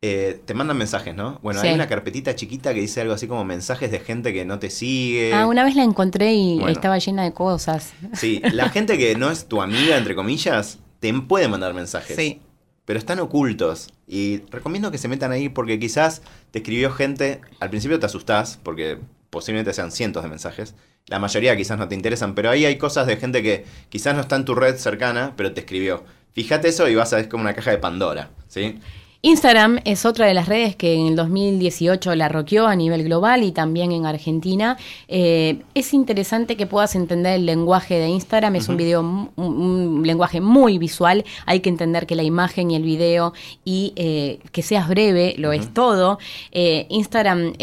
Eh, 0.00 0.40
te 0.46 0.54
mandan 0.54 0.78
mensajes, 0.78 1.14
¿no? 1.14 1.38
Bueno, 1.42 1.60
Sí. 1.60 1.66
hay 1.66 1.74
una 1.74 1.86
carpetita 1.86 2.34
chiquita 2.34 2.72
que 2.72 2.80
dice 2.80 3.02
algo 3.02 3.12
así 3.12 3.26
como 3.26 3.44
mensajes 3.44 3.90
de 3.90 3.98
gente 4.00 4.32
que 4.32 4.46
no 4.46 4.58
te 4.58 4.70
sigue. 4.70 5.34
Ah, 5.34 5.46
una 5.46 5.64
vez 5.64 5.74
la 5.76 5.82
encontré 5.82 6.32
y 6.34 6.54
Bueno. 6.54 6.68
estaba 6.70 6.96
llena 6.96 7.24
de 7.24 7.32
cosas. 7.34 7.92
Sí, 8.14 8.40
la 8.52 8.68
gente 8.70 8.96
que 8.96 9.14
no 9.16 9.30
es 9.30 9.48
tu 9.48 9.60
amiga, 9.60 9.98
entre 9.98 10.14
comillas, 10.14 10.78
te 11.00 11.12
puede 11.12 11.46
mandar 11.48 11.74
mensajes. 11.74 12.16
Sí. 12.16 12.40
Pero 12.86 12.98
están 12.98 13.18
ocultos. 13.20 13.88
Y 14.06 14.38
recomiendo 14.50 14.90
que 14.90 14.96
se 14.96 15.08
metan 15.08 15.30
ahí 15.30 15.50
porque 15.50 15.78
quizás 15.78 16.22
te 16.52 16.60
escribió 16.60 16.90
gente. 16.90 17.42
Al 17.60 17.68
principio 17.68 18.00
te 18.00 18.06
asustás 18.06 18.58
porque 18.62 18.96
posiblemente 19.28 19.74
sean 19.74 19.92
cientos 19.92 20.22
de 20.22 20.30
mensajes. 20.30 20.74
La 21.08 21.18
mayoría 21.18 21.56
quizás 21.56 21.78
no 21.78 21.88
te 21.88 21.94
interesan, 21.94 22.34
pero 22.34 22.50
ahí 22.50 22.64
hay 22.64 22.76
cosas 22.76 23.06
de 23.06 23.16
gente 23.16 23.42
que 23.42 23.64
quizás 23.88 24.14
no 24.14 24.20
está 24.20 24.36
en 24.36 24.44
tu 24.44 24.54
red 24.54 24.76
cercana, 24.76 25.32
pero 25.36 25.52
te 25.52 25.60
escribió. 25.60 26.04
Fíjate 26.32 26.68
eso 26.68 26.88
y 26.88 26.94
vas 26.94 27.12
a 27.12 27.16
ver 27.16 27.28
como 27.28 27.42
una 27.42 27.54
caja 27.54 27.70
de 27.70 27.78
Pandora, 27.78 28.30
¿sí? 28.46 28.78
Instagram 29.20 29.80
es 29.84 30.06
otra 30.06 30.26
de 30.26 30.34
las 30.34 30.46
redes 30.46 30.76
que 30.76 30.94
en 30.94 31.08
el 31.08 31.16
2018 31.16 32.14
la 32.14 32.28
roqueó 32.28 32.68
a 32.68 32.76
nivel 32.76 33.02
global 33.02 33.42
y 33.42 33.50
también 33.50 33.90
en 33.90 34.06
Argentina. 34.06 34.76
Eh, 35.08 35.60
es 35.74 35.92
interesante 35.92 36.56
que 36.56 36.66
puedas 36.66 36.94
entender 36.94 37.34
el 37.34 37.44
lenguaje 37.46 37.98
de 37.98 38.06
Instagram. 38.06 38.54
Es 38.54 38.68
un 38.68 38.76
video, 38.76 39.00
un, 39.00 39.32
un 39.36 40.02
lenguaje 40.06 40.40
muy 40.40 40.78
visual. 40.78 41.24
Hay 41.46 41.60
que 41.60 41.68
entender 41.68 42.06
que 42.06 42.14
la 42.14 42.22
imagen 42.22 42.70
y 42.70 42.76
el 42.76 42.84
video 42.84 43.32
y 43.64 43.92
eh, 43.96 44.38
que 44.52 44.62
seas 44.62 44.88
breve 44.88 45.34
lo 45.36 45.52
es 45.52 45.74
todo. 45.74 46.20
Eh, 46.52 46.86
Instagram 46.88 47.54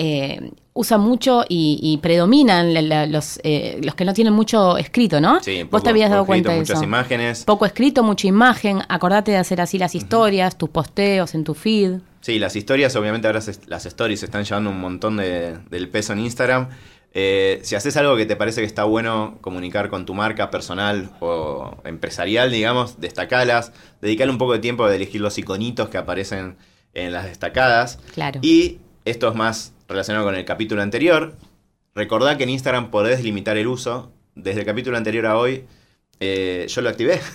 usa 0.78 0.98
mucho 0.98 1.46
y, 1.48 1.80
y 1.82 1.98
predominan 2.00 2.74
la- 2.74 2.82
la- 2.82 3.06
los, 3.08 3.40
eh, 3.44 3.80
los 3.82 3.96
que 3.96 4.04
no 4.04 4.14
tienen 4.14 4.34
mucho 4.34 4.78
escrito, 4.78 5.22
¿no? 5.22 5.42
Sí, 5.42 5.64
Vos 5.64 5.70
poco- 5.72 5.84
te 5.84 5.90
habías 5.92 6.10
dado 6.10 6.24
escrito, 6.24 6.50
cuenta 6.50 6.52
de 6.52 6.60
muchas 6.60 6.84
imágenes. 6.84 7.44
Poco 7.46 7.66
escrito, 7.66 8.04
mucha 8.04 8.28
imagen. 8.28 8.82
Acordate 8.90 9.32
de 9.32 9.38
hacer 9.38 9.62
así 9.62 9.78
las 9.78 9.96
historias, 9.96 10.58
tus 10.58 10.70
posteos 10.70 11.34
en 11.34 11.46
tu 11.46 11.54
feed. 11.54 12.00
Sí, 12.20 12.40
las 12.40 12.58
historias, 12.58 12.94
obviamente 12.98 13.26
ahora 13.28 13.40
se- 13.40 13.58
las 13.68 13.86
stories 13.86 14.22
están 14.24 14.44
llevando 14.44 14.70
un 14.70 14.82
montón 14.82 15.16
de- 15.18 15.58
del 15.70 15.88
peso 15.90 16.12
en 16.12 16.20
Instagram. 16.20 16.68
Eh, 17.14 17.62
si 17.64 17.76
haces 17.76 17.96
algo 17.96 18.18
que 18.18 18.26
te 18.26 18.36
parece 18.36 18.60
que 18.60 18.68
está 18.68 18.84
bueno 18.84 19.38
comunicar 19.40 19.90
con 19.90 20.06
tu 20.06 20.14
marca 20.14 20.52
personal 20.52 21.10
o 21.22 21.78
empresarial, 21.86 22.52
digamos, 22.52 23.00
destacalas, 23.00 23.72
dedicarle 24.02 24.34
un 24.34 24.38
poco 24.38 24.52
de 24.52 24.60
tiempo 24.60 24.84
a 24.84 24.94
elegir 24.94 25.22
los 25.22 25.38
iconitos 25.38 25.88
que 25.88 25.98
aparecen 25.98 26.58
en 26.94 27.14
las 27.14 27.24
destacadas. 27.24 28.00
Claro. 28.14 28.42
Y 28.44 28.80
esto 29.06 29.30
es 29.30 29.36
más 29.36 29.72
relacionado 29.88 30.26
con 30.26 30.36
el 30.36 30.46
capítulo 30.46 30.82
anterior. 30.82 31.36
Recordá 31.94 32.38
que 32.38 32.44
en 32.44 32.50
Instagram 32.50 32.92
podés 32.92 33.24
limitar 33.24 33.58
el 33.58 33.68
uso. 33.68 34.12
Desde 34.36 34.60
el 34.62 34.66
capítulo 34.66 34.98
anterior 34.98 35.26
a 35.28 35.38
hoy, 35.38 35.64
eh, 36.20 36.66
yo 36.70 36.82
lo 36.82 36.90
activé. 36.90 37.20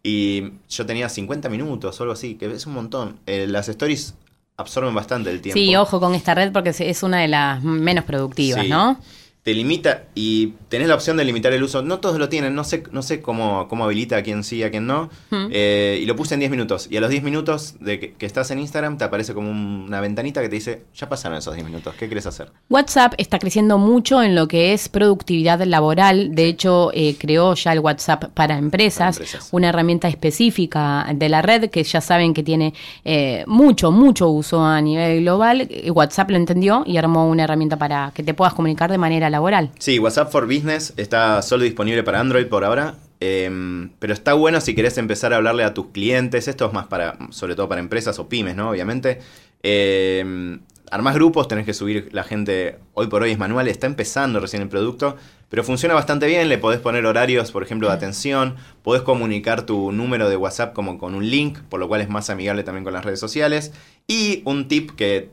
Y 0.00 0.52
yo 0.70 0.86
tenía 0.86 1.08
50 1.08 1.48
minutos 1.48 1.98
o 1.98 2.02
algo 2.04 2.12
así, 2.12 2.36
que 2.36 2.46
es 2.46 2.66
un 2.66 2.72
montón. 2.72 3.18
Eh, 3.26 3.46
las 3.48 3.68
stories 3.68 4.14
absorben 4.56 4.94
bastante 4.94 5.28
el 5.28 5.40
tiempo. 5.40 5.58
Sí, 5.58 5.74
ojo 5.74 5.98
con 5.98 6.14
esta 6.14 6.34
red 6.36 6.52
porque 6.52 6.70
es 6.70 7.02
una 7.02 7.18
de 7.20 7.28
las 7.28 7.62
menos 7.64 8.04
productivas, 8.04 8.62
Sí. 8.62 8.68
¿no? 8.70 9.00
Te 9.48 9.54
limita 9.54 10.02
y 10.14 10.48
tenés 10.68 10.88
la 10.88 10.94
opción 10.94 11.16
de 11.16 11.24
limitar 11.24 11.54
el 11.54 11.62
uso. 11.62 11.80
No 11.80 12.00
todos 12.00 12.18
lo 12.18 12.28
tienen, 12.28 12.54
no 12.54 12.64
sé, 12.64 12.82
no 12.92 13.00
sé 13.00 13.22
cómo, 13.22 13.66
cómo 13.66 13.84
habilita 13.86 14.18
a 14.18 14.22
quién 14.22 14.44
sí, 14.44 14.62
a 14.62 14.70
quién 14.70 14.86
no. 14.86 15.08
Hmm. 15.30 15.46
Eh, 15.50 15.98
y 16.02 16.04
lo 16.04 16.14
puse 16.16 16.34
en 16.34 16.40
10 16.40 16.50
minutos. 16.50 16.86
Y 16.90 16.98
a 16.98 17.00
los 17.00 17.08
10 17.08 17.22
minutos 17.22 17.76
de 17.80 17.98
que, 17.98 18.12
que 18.12 18.26
estás 18.26 18.50
en 18.50 18.58
Instagram 18.58 18.98
te 18.98 19.04
aparece 19.04 19.32
como 19.32 19.50
un- 19.50 19.84
una 19.88 20.02
ventanita 20.02 20.42
que 20.42 20.50
te 20.50 20.56
dice, 20.56 20.82
ya 20.94 21.08
pasaron 21.08 21.38
esos 21.38 21.54
10 21.54 21.64
minutos, 21.66 21.94
¿qué 21.98 22.08
quieres 22.08 22.26
hacer? 22.26 22.52
WhatsApp 22.68 23.14
está 23.16 23.38
creciendo 23.38 23.78
mucho 23.78 24.22
en 24.22 24.34
lo 24.34 24.48
que 24.48 24.74
es 24.74 24.90
productividad 24.90 25.62
laboral. 25.62 26.34
De 26.34 26.44
hecho, 26.44 26.90
eh, 26.92 27.16
creó 27.18 27.54
ya 27.54 27.72
el 27.72 27.78
WhatsApp 27.80 28.24
para 28.34 28.58
empresas, 28.58 29.16
Para 29.16 29.24
empresas. 29.28 29.48
una 29.52 29.70
herramienta 29.70 30.08
específica 30.08 31.06
de 31.14 31.28
la 31.30 31.40
red 31.40 31.70
que 31.70 31.82
ya 31.84 32.02
saben 32.02 32.34
que 32.34 32.42
tiene 32.42 32.74
eh, 33.02 33.44
mucho, 33.46 33.90
mucho 33.92 34.28
uso 34.28 34.62
a 34.62 34.78
nivel 34.82 35.22
global. 35.22 35.66
WhatsApp 35.94 36.28
lo 36.32 36.36
entendió 36.36 36.82
y 36.86 36.98
armó 36.98 37.26
una 37.30 37.44
herramienta 37.44 37.78
para 37.78 38.12
que 38.14 38.22
te 38.22 38.34
puedas 38.34 38.52
comunicar 38.52 38.90
de 38.90 38.98
manera 38.98 39.30
laboral. 39.30 39.37
Sí, 39.78 39.98
WhatsApp 39.98 40.30
for 40.30 40.46
Business 40.46 40.94
está 40.96 41.42
solo 41.42 41.64
disponible 41.64 42.02
para 42.02 42.20
Android 42.20 42.46
por 42.46 42.64
ahora. 42.64 42.94
eh, 43.20 43.88
pero 43.98 44.12
está 44.12 44.34
bueno 44.34 44.60
si 44.60 44.74
querés 44.74 44.96
empezar 44.98 45.32
a 45.32 45.36
hablarle 45.36 45.64
a 45.64 45.74
tus 45.74 45.86
clientes. 45.88 46.48
Esto 46.48 46.66
es 46.66 46.72
más 46.72 46.86
para, 46.86 47.16
sobre 47.30 47.54
todo 47.54 47.68
para 47.68 47.80
empresas 47.80 48.18
o 48.18 48.28
pymes, 48.28 48.56
¿no? 48.56 48.70
Obviamente. 48.70 49.18
Eh, 49.62 50.58
armás 50.90 51.14
grupos, 51.14 51.48
tenés 51.48 51.66
que 51.66 51.74
subir 51.74 52.08
la 52.12 52.24
gente. 52.24 52.78
Hoy 52.94 53.08
por 53.08 53.22
hoy 53.22 53.32
es 53.32 53.38
manual, 53.38 53.68
está 53.68 53.86
empezando 53.86 54.40
recién 54.40 54.62
el 54.62 54.68
producto. 54.68 55.16
Pero 55.48 55.64
funciona 55.64 55.94
bastante 55.94 56.26
bien. 56.26 56.48
Le 56.48 56.58
podés 56.58 56.78
poner 56.80 57.06
horarios, 57.06 57.50
por 57.52 57.62
ejemplo, 57.62 57.88
de 57.88 57.94
atención. 57.94 58.56
Podés 58.82 59.02
comunicar 59.02 59.62
tu 59.66 59.92
número 59.92 60.28
de 60.28 60.36
WhatsApp 60.36 60.74
como 60.74 60.98
con 60.98 61.14
un 61.14 61.28
link, 61.28 61.58
por 61.70 61.80
lo 61.80 61.88
cual 61.88 62.02
es 62.02 62.08
más 62.08 62.28
amigable 62.30 62.62
también 62.64 62.84
con 62.84 62.92
las 62.92 63.04
redes 63.04 63.18
sociales. 63.18 63.72
Y 64.06 64.42
un 64.44 64.68
tip 64.68 64.90
que 64.92 65.30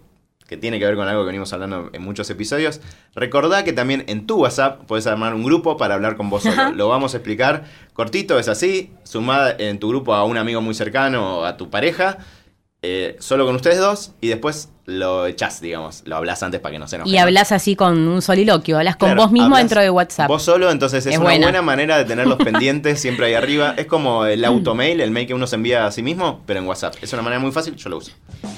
que 0.47 0.57
tiene 0.57 0.77
que 0.79 0.85
ver 0.85 0.95
con 0.95 1.07
algo 1.07 1.21
que 1.23 1.27
venimos 1.27 1.51
hablando 1.53 1.89
en 1.91 2.01
muchos 2.03 2.29
episodios. 2.29 2.81
Recordá 3.15 3.63
que 3.63 3.73
también 3.73 4.03
en 4.07 4.27
tu 4.27 4.37
WhatsApp 4.41 4.81
puedes 4.87 5.07
armar 5.07 5.33
un 5.33 5.43
grupo 5.43 5.75
para 5.77 5.95
hablar 5.95 6.15
con 6.17 6.29
vos 6.29 6.43
solo. 6.43 6.71
Lo 6.73 6.87
vamos 6.87 7.13
a 7.13 7.17
explicar. 7.17 7.63
Cortito, 7.93 8.37
es 8.37 8.47
así. 8.47 8.91
Sumá 9.03 9.49
en 9.57 9.79
tu 9.79 9.89
grupo 9.89 10.13
a 10.13 10.23
un 10.23 10.37
amigo 10.37 10.61
muy 10.61 10.75
cercano 10.75 11.39
o 11.39 11.45
a 11.45 11.57
tu 11.57 11.69
pareja. 11.69 12.17
eh, 12.87 13.15
solo 13.19 13.47
con 13.47 13.55
ustedes 13.55 13.79
dos. 13.79 14.11
Y 14.21 14.27
después 14.27 14.69
lo 14.85 15.25
echás, 15.25 15.59
digamos. 15.61 16.03
Lo 16.05 16.15
hablas 16.17 16.43
antes 16.43 16.59
para 16.61 16.73
que 16.73 16.77
no 16.77 16.87
se 16.87 16.97
enojen. 16.97 17.11
Y 17.11 17.17
hablas 17.17 17.51
así 17.51 17.75
con 17.75 18.07
un 18.07 18.21
soliloquio, 18.21 18.77
hablas 18.77 18.97
con 18.97 19.07
Claro, 19.09 19.23
vos 19.23 19.31
mismo 19.31 19.57
dentro 19.57 19.81
de 19.81 19.89
WhatsApp. 19.89 20.27
Vos 20.27 20.43
solo, 20.43 20.69
entonces 20.69 21.03
es, 21.07 21.13
Es 21.13 21.17
una 21.17 21.29
buena. 21.29 21.45
buena 21.47 21.61
manera 21.63 21.97
de 21.97 22.05
tener 22.05 22.27
los 22.27 22.37
pendientes 22.37 22.99
siempre 23.01 23.25
ahí 23.25 23.33
arriba. 23.33 23.73
Es 23.77 23.87
como 23.87 24.27
el 24.27 24.45
automail, 24.45 25.01
el 25.01 25.09
mail 25.09 25.25
que 25.25 25.33
uno 25.33 25.47
se 25.47 25.55
envía 25.55 25.87
a 25.87 25.91
sí 25.91 26.03
mismo, 26.03 26.43
pero 26.45 26.59
en 26.59 26.67
WhatsApp. 26.67 26.93
Es 27.01 27.11
una 27.13 27.23
manera 27.23 27.39
muy 27.39 27.51
fácil, 27.51 27.75
yo 27.75 27.89
lo 27.89 27.97
uso. 27.97 28.11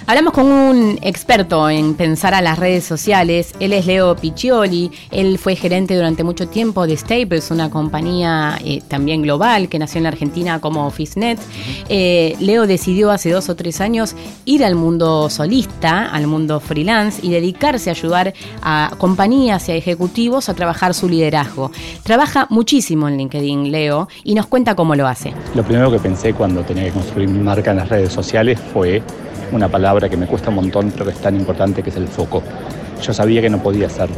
Hablamos 0.09 0.31
con 0.31 0.45
un 0.45 0.97
experto 1.01 1.69
en 1.69 1.93
pensar 1.93 2.33
a 2.33 2.41
las 2.41 2.57
redes 2.57 2.85
sociales. 2.85 3.53
Él 3.59 3.73
es 3.73 3.85
Leo 3.85 4.15
Piccioli. 4.15 4.89
Él 5.11 5.37
fue 5.37 5.57
gerente 5.57 5.97
durante 5.97 6.23
mucho 6.23 6.47
tiempo 6.47 6.87
de 6.87 6.95
Staples, 6.95 7.51
una 7.51 7.69
compañía 7.69 8.57
eh, 8.63 8.81
también 8.87 9.21
global 9.21 9.67
que 9.67 9.77
nació 9.77 9.97
en 9.97 10.03
la 10.03 10.09
Argentina 10.09 10.61
como 10.61 10.87
OfficeNet. 10.87 11.39
Eh, 11.89 12.37
Leo 12.39 12.67
decidió 12.67 13.11
hace 13.11 13.31
dos 13.31 13.49
o 13.49 13.57
tres 13.57 13.81
años 13.81 14.15
ir 14.45 14.63
al 14.63 14.75
mundo 14.75 15.29
solista, 15.29 16.05
al 16.05 16.25
mundo 16.25 16.61
freelance 16.61 17.19
y 17.21 17.29
dedicarse 17.29 17.89
a 17.89 17.91
ayudar 17.91 18.33
a 18.61 18.93
compañías 18.97 19.67
y 19.67 19.73
a 19.73 19.75
ejecutivos 19.75 20.47
a 20.47 20.53
trabajar 20.53 20.93
su 20.93 21.09
liderazgo. 21.09 21.69
Trabaja 22.03 22.47
muchísimo 22.49 23.09
en 23.09 23.17
LinkedIn, 23.17 23.73
Leo, 23.73 24.07
y 24.23 24.35
nos 24.35 24.47
cuenta 24.47 24.73
cómo 24.73 24.95
lo 24.95 25.05
hace. 25.05 25.33
Lo 25.53 25.63
primero 25.63 25.91
que 25.91 25.99
pensé 25.99 26.33
cuando 26.33 26.61
tenía 26.61 26.85
que 26.85 26.91
construir 26.91 27.27
mi 27.27 27.43
marca 27.43 27.71
en 27.71 27.77
las 27.77 27.89
redes 27.89 28.13
sociales 28.13 28.57
fue 28.71 29.03
una 29.51 29.67
palabra 29.67 30.09
que 30.09 30.17
me 30.17 30.27
cuesta 30.27 30.49
un 30.49 30.55
montón, 30.55 30.91
pero 30.91 31.05
que 31.05 31.11
es 31.11 31.17
tan 31.17 31.35
importante, 31.35 31.83
que 31.83 31.89
es 31.89 31.95
el 31.97 32.07
foco. 32.07 32.43
Yo 33.01 33.13
sabía 33.13 33.41
que 33.41 33.49
no 33.49 33.61
podía 33.61 33.89
ser 33.89 34.09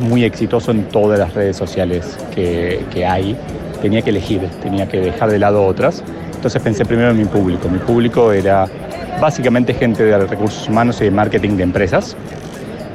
muy 0.00 0.24
exitoso 0.24 0.70
en 0.70 0.84
todas 0.84 1.18
las 1.18 1.34
redes 1.34 1.56
sociales 1.56 2.16
que, 2.34 2.84
que 2.92 3.06
hay. 3.06 3.36
Tenía 3.82 4.02
que 4.02 4.10
elegir, 4.10 4.42
tenía 4.62 4.86
que 4.88 5.00
dejar 5.00 5.30
de 5.30 5.38
lado 5.38 5.64
otras. 5.64 6.02
Entonces 6.34 6.60
pensé 6.62 6.84
primero 6.84 7.10
en 7.10 7.18
mi 7.18 7.24
público. 7.24 7.68
Mi 7.68 7.78
público 7.78 8.32
era 8.32 8.66
básicamente 9.20 9.74
gente 9.74 10.04
de 10.04 10.18
recursos 10.18 10.68
humanos 10.68 11.00
y 11.00 11.04
de 11.04 11.10
marketing 11.10 11.56
de 11.56 11.64
empresas. 11.64 12.16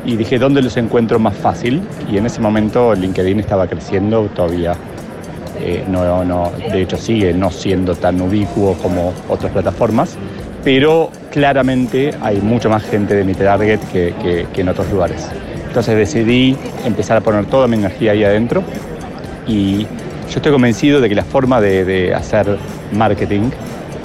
Y 0.06 0.18
dije, 0.18 0.38
¿dónde 0.38 0.62
los 0.62 0.78
encuentro 0.78 1.20
más 1.20 1.36
fácil? 1.36 1.82
Y 2.12 2.18
en 2.18 2.26
ese 2.26 2.40
momento 2.40 2.94
LinkedIn 2.94 3.40
estaba 3.40 3.68
creciendo 3.68 4.24
todavía 4.36 4.76
eh, 5.60 5.86
no, 5.88 6.26
no, 6.26 6.52
de 6.72 6.82
hecho 6.82 6.98
sigue 6.98 7.34
no 7.34 7.50
siendo 7.50 7.96
tan 7.96 8.20
ubicuo 8.22 8.74
como 8.76 9.14
otras 9.30 9.52
plataformas, 9.52 10.18
pero 10.66 11.12
claramente 11.32 12.12
hay 12.22 12.42
mucha 12.42 12.68
más 12.68 12.84
gente 12.84 13.16
de 13.16 13.24
mi 13.24 13.34
target 13.36 13.80
que, 13.94 14.14
que- 14.22 14.48
que 14.52 14.62
en 14.62 14.68
otros 14.70 14.92
lugares. 14.92 15.30
Entonces 15.68 15.96
decidí 15.96 16.58
empezar 16.86 17.16
a 17.18 17.22
poner 17.22 17.46
toda 17.46 17.68
mi 17.68 17.78
energía 17.78 18.12
ahí 18.14 18.24
adentro 18.26 18.64
y 19.48 19.84
yo 19.84 20.38
estoy 20.38 20.52
convencido 20.52 21.00
de 21.02 21.08
que 21.08 21.16
la 21.16 21.24
forma 21.24 21.62
de, 21.62 21.86
de 21.86 22.14
hacer 22.16 22.58
marketing 22.92 23.52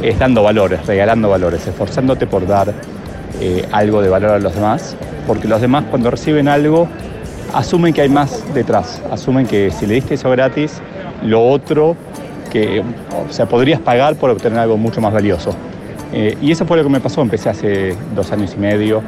es 0.02 0.18
dando 0.18 0.42
valores, 0.42 0.84
regalando 0.86 1.28
valores, 1.30 1.66
esforzándote 1.66 2.26
por 2.26 2.46
dar 2.46 2.72
eh, 3.40 3.64
algo 3.72 4.02
de 4.02 4.08
valor 4.10 4.30
a 4.32 4.38
los 4.38 4.54
demás, 4.54 4.96
porque 5.26 5.48
los 5.48 5.60
demás 5.62 5.84
cuando 5.90 6.10
reciben 6.10 6.46
algo 6.48 6.88
asumen 7.54 7.94
que 7.94 8.02
hay 8.02 8.08
más 8.10 8.44
detrás, 8.54 9.00
asumen 9.10 9.46
que 9.46 9.70
si 9.70 9.86
le 9.86 9.94
diste 9.94 10.14
eso 10.14 10.28
gratis, 10.30 10.80
lo 11.24 11.42
otro 11.48 11.96
que, 12.52 12.82
o 13.28 13.32
sea, 13.32 13.46
podrías 13.46 13.80
pagar 13.80 14.16
por 14.16 14.28
obtener 14.30 14.58
algo 14.58 14.76
mucho 14.76 15.00
más 15.00 15.12
valioso. 15.12 15.54
Eh, 16.12 16.36
y 16.40 16.50
eso 16.50 16.64
fue 16.66 16.76
lo 16.76 16.82
que 16.82 16.88
me 16.88 17.00
pasó, 17.00 17.22
empecé 17.22 17.50
hace 17.50 17.96
dos 18.14 18.30
años 18.32 18.54
y 18.56 18.58
medio 18.58 19.02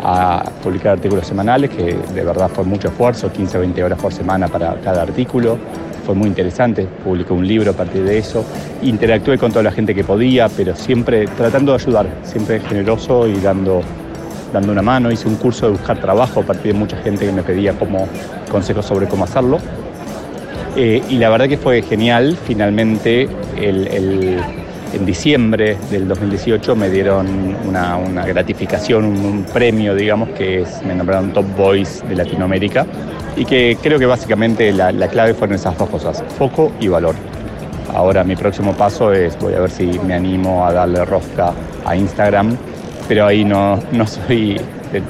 a 0.00 0.44
publicar 0.62 0.92
artículos 0.92 1.26
semanales, 1.26 1.70
que 1.70 1.96
de 2.14 2.24
verdad 2.24 2.48
fue 2.48 2.64
mucho 2.64 2.88
esfuerzo, 2.88 3.30
15 3.30 3.58
o 3.58 3.60
20 3.60 3.84
horas 3.84 4.00
por 4.00 4.12
semana 4.12 4.48
para 4.48 4.74
cada 4.80 5.02
artículo, 5.02 5.56
fue 6.04 6.16
muy 6.16 6.26
interesante, 6.26 6.88
publiqué 7.04 7.32
un 7.32 7.46
libro 7.46 7.70
a 7.70 7.74
partir 7.74 8.02
de 8.02 8.18
eso, 8.18 8.44
interactué 8.82 9.38
con 9.38 9.52
toda 9.52 9.62
la 9.62 9.70
gente 9.70 9.94
que 9.94 10.02
podía, 10.02 10.48
pero 10.48 10.74
siempre 10.74 11.26
tratando 11.26 11.72
de 11.72 11.82
ayudar, 11.82 12.06
siempre 12.24 12.58
generoso 12.60 13.28
y 13.28 13.34
dando 13.34 13.82
dando 14.52 14.72
una 14.72 14.82
mano, 14.82 15.10
hice 15.10 15.28
un 15.28 15.36
curso 15.36 15.66
de 15.66 15.72
buscar 15.72 15.98
trabajo 15.98 16.40
a 16.40 16.42
partir 16.42 16.72
de 16.72 16.78
mucha 16.78 16.96
gente 16.98 17.24
que 17.24 17.32
me 17.32 17.42
pedía 17.42 17.72
como 17.72 18.06
consejos 18.50 18.84
sobre 18.84 19.08
cómo 19.08 19.24
hacerlo. 19.24 19.58
Eh, 20.76 21.02
y 21.08 21.16
la 21.16 21.30
verdad 21.30 21.48
que 21.48 21.56
fue 21.56 21.82
genial. 21.82 22.36
Finalmente, 22.46 23.28
en 24.92 25.06
diciembre 25.06 25.76
del 25.90 26.08
2018 26.08 26.76
me 26.76 26.90
dieron 26.90 27.56
una, 27.66 28.24
gratificación, 28.26 29.04
un, 29.04 29.44
premio, 29.44 29.94
digamos, 29.94 30.30
que 30.30 30.62
es, 30.62 30.82
me 30.84 30.94
nombraron 30.94 31.32
Top 31.32 31.46
Voice 31.56 32.06
de 32.06 32.16
Latinoamérica. 32.16 32.86
Y 33.36 33.44
que 33.44 33.78
creo 33.82 33.98
que 33.98 34.06
básicamente 34.06 34.72
la, 34.72 34.92
la 34.92 35.08
clave 35.08 35.34
fueron 35.34 35.56
esas 35.56 35.76
dos 35.78 35.88
cosas, 35.88 36.22
foco 36.36 36.72
y 36.80 36.88
valor. 36.88 37.14
Ahora 37.94 38.24
mi 38.24 38.36
próximo 38.36 38.74
paso 38.74 39.12
es, 39.12 39.38
voy 39.38 39.54
a 39.54 39.60
ver 39.60 39.70
si 39.70 39.86
me 40.00 40.14
animo 40.14 40.66
a 40.66 40.72
darle 40.72 41.04
rosca 41.04 41.52
a 41.84 41.96
Instagram, 41.96 42.56
pero 43.08 43.26
ahí 43.26 43.44
no, 43.44 43.78
no 43.92 44.06
soy 44.06 44.60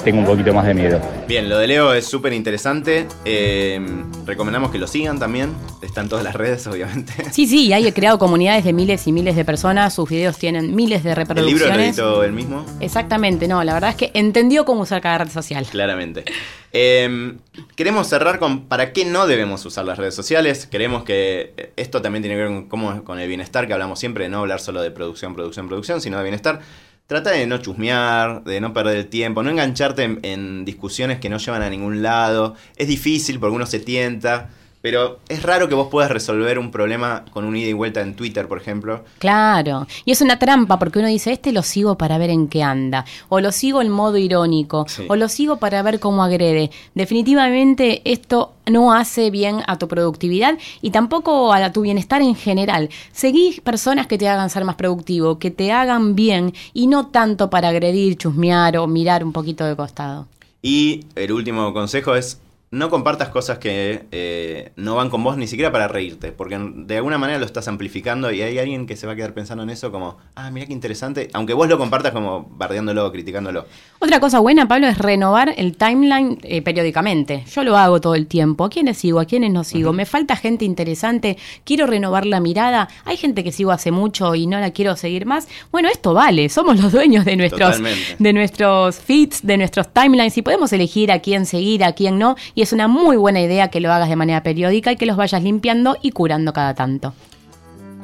tengo 0.04 0.20
un 0.20 0.26
poquito 0.26 0.54
más 0.54 0.66
de 0.66 0.74
miedo. 0.74 1.00
Bien, 1.32 1.48
lo 1.48 1.56
de 1.56 1.66
Leo 1.66 1.94
es 1.94 2.04
súper 2.04 2.34
interesante. 2.34 3.08
Eh, 3.24 3.80
recomendamos 4.26 4.70
que 4.70 4.76
lo 4.76 4.86
sigan 4.86 5.18
también. 5.18 5.54
Están 5.80 6.06
todas 6.06 6.22
las 6.22 6.34
redes, 6.34 6.66
obviamente. 6.66 7.10
Sí, 7.30 7.46
sí, 7.46 7.72
hay 7.72 7.90
creado 7.92 8.18
comunidades 8.18 8.64
de 8.64 8.74
miles 8.74 9.06
y 9.06 9.12
miles 9.12 9.34
de 9.34 9.42
personas. 9.42 9.94
Sus 9.94 10.10
videos 10.10 10.36
tienen 10.36 10.76
miles 10.76 11.02
de 11.02 11.14
reproducciones. 11.14 11.62
¿El 11.62 11.68
libro 11.68 11.78
lo 11.78 11.82
editó 11.82 12.24
él 12.24 12.32
mismo? 12.32 12.66
Exactamente, 12.80 13.48
no. 13.48 13.64
La 13.64 13.72
verdad 13.72 13.88
es 13.88 13.96
que 13.96 14.10
entendió 14.12 14.66
cómo 14.66 14.82
usar 14.82 15.00
cada 15.00 15.24
red 15.24 15.30
social. 15.30 15.64
Claramente. 15.70 16.26
Eh, 16.70 17.32
queremos 17.76 18.08
cerrar 18.08 18.38
con 18.38 18.66
para 18.66 18.92
qué 18.92 19.06
no 19.06 19.26
debemos 19.26 19.64
usar 19.64 19.86
las 19.86 19.96
redes 19.96 20.14
sociales. 20.14 20.66
Queremos 20.66 21.02
que 21.02 21.72
esto 21.76 22.02
también 22.02 22.22
tiene 22.22 22.36
que 22.36 22.42
ver 22.42 22.68
con, 22.68 23.00
con 23.00 23.18
el 23.18 23.26
bienestar 23.26 23.66
que 23.66 23.72
hablamos 23.72 23.98
siempre, 23.98 24.24
de 24.24 24.28
no 24.28 24.40
hablar 24.40 24.60
solo 24.60 24.82
de 24.82 24.90
producción, 24.90 25.34
producción, 25.34 25.66
producción, 25.66 26.02
sino 26.02 26.18
de 26.18 26.24
bienestar. 26.24 26.60
Trata 27.06 27.30
de 27.32 27.46
no 27.46 27.58
chusmear, 27.58 28.42
de 28.44 28.60
no 28.60 28.72
perder 28.72 28.96
el 28.96 29.08
tiempo, 29.08 29.42
no 29.42 29.50
engancharte 29.50 30.18
en, 30.22 30.64
discusiones 30.64 31.18
que 31.18 31.28
no 31.28 31.38
llevan 31.38 31.62
a 31.62 31.68
ningún 31.68 32.02
lado. 32.02 32.54
Es 32.76 32.88
difícil 32.88 33.38
porque 33.38 33.56
uno 33.56 33.66
se 33.66 33.80
tienta. 33.80 34.50
Pero 34.82 35.20
es 35.28 35.42
raro 35.42 35.68
que 35.68 35.76
vos 35.76 35.88
puedas 35.88 36.10
resolver 36.10 36.58
un 36.58 36.72
problema 36.72 37.24
con 37.32 37.44
un 37.44 37.56
ida 37.56 37.68
y 37.68 37.72
vuelta 37.72 38.00
en 38.00 38.14
Twitter, 38.14 38.48
por 38.48 38.58
ejemplo. 38.58 39.04
Claro, 39.18 39.86
y 40.04 40.10
es 40.10 40.20
una 40.20 40.38
trampa 40.38 40.78
porque 40.78 40.98
uno 40.98 41.08
dice, 41.08 41.32
este 41.32 41.52
lo 41.52 41.62
sigo 41.62 41.96
para 41.96 42.18
ver 42.18 42.30
en 42.30 42.48
qué 42.48 42.64
anda, 42.64 43.04
o 43.28 43.40
lo 43.40 43.52
sigo 43.52 43.80
en 43.80 43.90
modo 43.90 44.18
irónico, 44.18 44.86
o 45.08 45.16
lo 45.16 45.28
sigo 45.28 45.58
para 45.58 45.82
ver 45.82 46.00
cómo 46.00 46.24
agrede. 46.24 46.70
Definitivamente 46.94 48.02
esto 48.04 48.54
no 48.66 48.92
hace 48.92 49.30
bien 49.30 49.62
a 49.66 49.78
tu 49.78 49.86
productividad 49.86 50.58
y 50.80 50.90
tampoco 50.90 51.52
a 51.52 51.72
tu 51.72 51.82
bienestar 51.82 52.20
en 52.20 52.34
general. 52.34 52.90
Seguí 53.12 53.60
personas 53.62 54.08
que 54.08 54.18
te 54.18 54.28
hagan 54.28 54.50
ser 54.50 54.64
más 54.64 54.74
productivo, 54.74 55.38
que 55.38 55.52
te 55.52 55.70
hagan 55.70 56.16
bien 56.16 56.54
y 56.72 56.88
no 56.88 57.06
tanto 57.06 57.50
para 57.50 57.68
agredir, 57.68 58.16
chusmear 58.16 58.76
o 58.78 58.88
mirar 58.88 59.24
un 59.24 59.32
poquito 59.32 59.64
de 59.64 59.76
costado. 59.76 60.26
Y 60.60 61.06
el 61.14 61.32
último 61.32 61.72
consejo 61.72 62.14
es 62.14 62.40
no 62.72 62.88
compartas 62.88 63.28
cosas 63.28 63.58
que 63.58 64.06
eh, 64.12 64.72
no 64.76 64.96
van 64.96 65.10
con 65.10 65.22
vos 65.22 65.36
ni 65.36 65.46
siquiera 65.46 65.70
para 65.70 65.88
reírte, 65.88 66.32
porque 66.32 66.58
de 66.58 66.96
alguna 66.96 67.18
manera 67.18 67.38
lo 67.38 67.44
estás 67.44 67.68
amplificando 67.68 68.32
y 68.32 68.40
hay 68.40 68.58
alguien 68.58 68.86
que 68.86 68.96
se 68.96 69.06
va 69.06 69.12
a 69.12 69.16
quedar 69.16 69.34
pensando 69.34 69.62
en 69.62 69.68
eso 69.68 69.92
como, 69.92 70.16
ah, 70.34 70.50
mira 70.50 70.64
qué 70.64 70.72
interesante, 70.72 71.28
aunque 71.34 71.52
vos 71.52 71.68
lo 71.68 71.76
compartas 71.76 72.12
como 72.12 72.48
bardeándolo, 72.50 73.12
criticándolo. 73.12 73.66
Otra 73.98 74.20
cosa 74.20 74.38
buena, 74.40 74.66
Pablo, 74.68 74.88
es 74.88 74.96
renovar 74.96 75.52
el 75.58 75.76
timeline 75.76 76.38
eh, 76.44 76.62
periódicamente. 76.62 77.44
Yo 77.52 77.62
lo 77.62 77.76
hago 77.76 78.00
todo 78.00 78.14
el 78.14 78.26
tiempo. 78.26 78.64
¿A 78.64 78.70
quiénes 78.70 78.96
sigo? 78.96 79.20
¿A 79.20 79.26
quiénes 79.26 79.52
no 79.52 79.64
sigo? 79.64 79.92
Me 79.92 80.06
falta 80.06 80.34
gente 80.34 80.64
interesante, 80.64 81.36
quiero 81.64 81.86
renovar 81.86 82.24
la 82.24 82.40
mirada. 82.40 82.88
Hay 83.04 83.18
gente 83.18 83.44
que 83.44 83.52
sigo 83.52 83.70
hace 83.70 83.90
mucho 83.90 84.34
y 84.34 84.46
no 84.46 84.58
la 84.58 84.70
quiero 84.70 84.96
seguir 84.96 85.26
más. 85.26 85.46
Bueno, 85.70 85.90
esto 85.90 86.14
vale, 86.14 86.48
somos 86.48 86.80
los 86.80 86.90
dueños 86.90 87.26
de 87.26 87.36
nuestros, 87.36 87.76
de 88.18 88.32
nuestros 88.32 88.96
feeds, 88.96 89.46
de 89.46 89.58
nuestros 89.58 89.92
timelines 89.92 90.38
y 90.38 90.42
podemos 90.42 90.72
elegir 90.72 91.12
a 91.12 91.18
quién 91.18 91.44
seguir, 91.44 91.84
a 91.84 91.92
quién 91.92 92.18
no. 92.18 92.34
Y 92.62 92.64
es 92.64 92.72
una 92.72 92.86
muy 92.86 93.16
buena 93.16 93.40
idea 93.40 93.70
que 93.70 93.80
lo 93.80 93.92
hagas 93.92 94.08
de 94.08 94.14
manera 94.14 94.44
periódica 94.44 94.92
y 94.92 94.96
que 94.96 95.04
los 95.04 95.16
vayas 95.16 95.42
limpiando 95.42 95.96
y 96.00 96.12
curando 96.12 96.52
cada 96.52 96.74
tanto. 96.74 97.12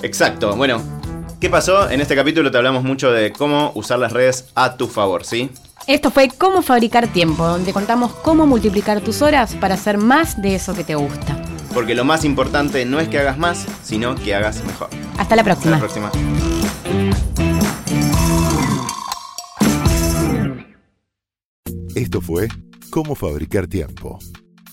Exacto, 0.02 0.56
bueno, 0.56 0.82
¿qué 1.40 1.48
pasó? 1.48 1.88
En 1.88 2.00
este 2.00 2.16
capítulo 2.16 2.50
te 2.50 2.58
hablamos 2.58 2.82
mucho 2.82 3.12
de 3.12 3.30
cómo 3.30 3.70
usar 3.76 4.00
las 4.00 4.10
redes 4.10 4.48
a 4.56 4.76
tu 4.76 4.88
favor, 4.88 5.24
¿sí? 5.24 5.52
Esto 5.86 6.10
fue 6.10 6.28
Cómo 6.36 6.62
fabricar 6.62 7.06
tiempo, 7.06 7.46
donde 7.46 7.72
contamos 7.72 8.12
cómo 8.14 8.46
multiplicar 8.46 9.00
tus 9.00 9.22
horas 9.22 9.54
para 9.54 9.74
hacer 9.74 9.96
más 9.96 10.42
de 10.42 10.56
eso 10.56 10.74
que 10.74 10.82
te 10.82 10.96
gusta. 10.96 11.40
Porque 11.72 11.94
lo 11.94 12.04
más 12.04 12.24
importante 12.24 12.84
no 12.84 12.98
es 12.98 13.06
que 13.06 13.20
hagas 13.20 13.38
más, 13.38 13.64
sino 13.84 14.16
que 14.16 14.34
hagas 14.34 14.64
mejor. 14.64 14.88
Hasta 15.18 15.36
la 15.36 15.44
próxima. 15.44 15.76
Hasta 15.76 15.86
la 15.86 16.10
próxima. 16.10 16.10
Esto 21.94 22.20
fue 22.20 22.48
Cómo 22.90 23.14
fabricar 23.14 23.66
tiempo 23.66 24.18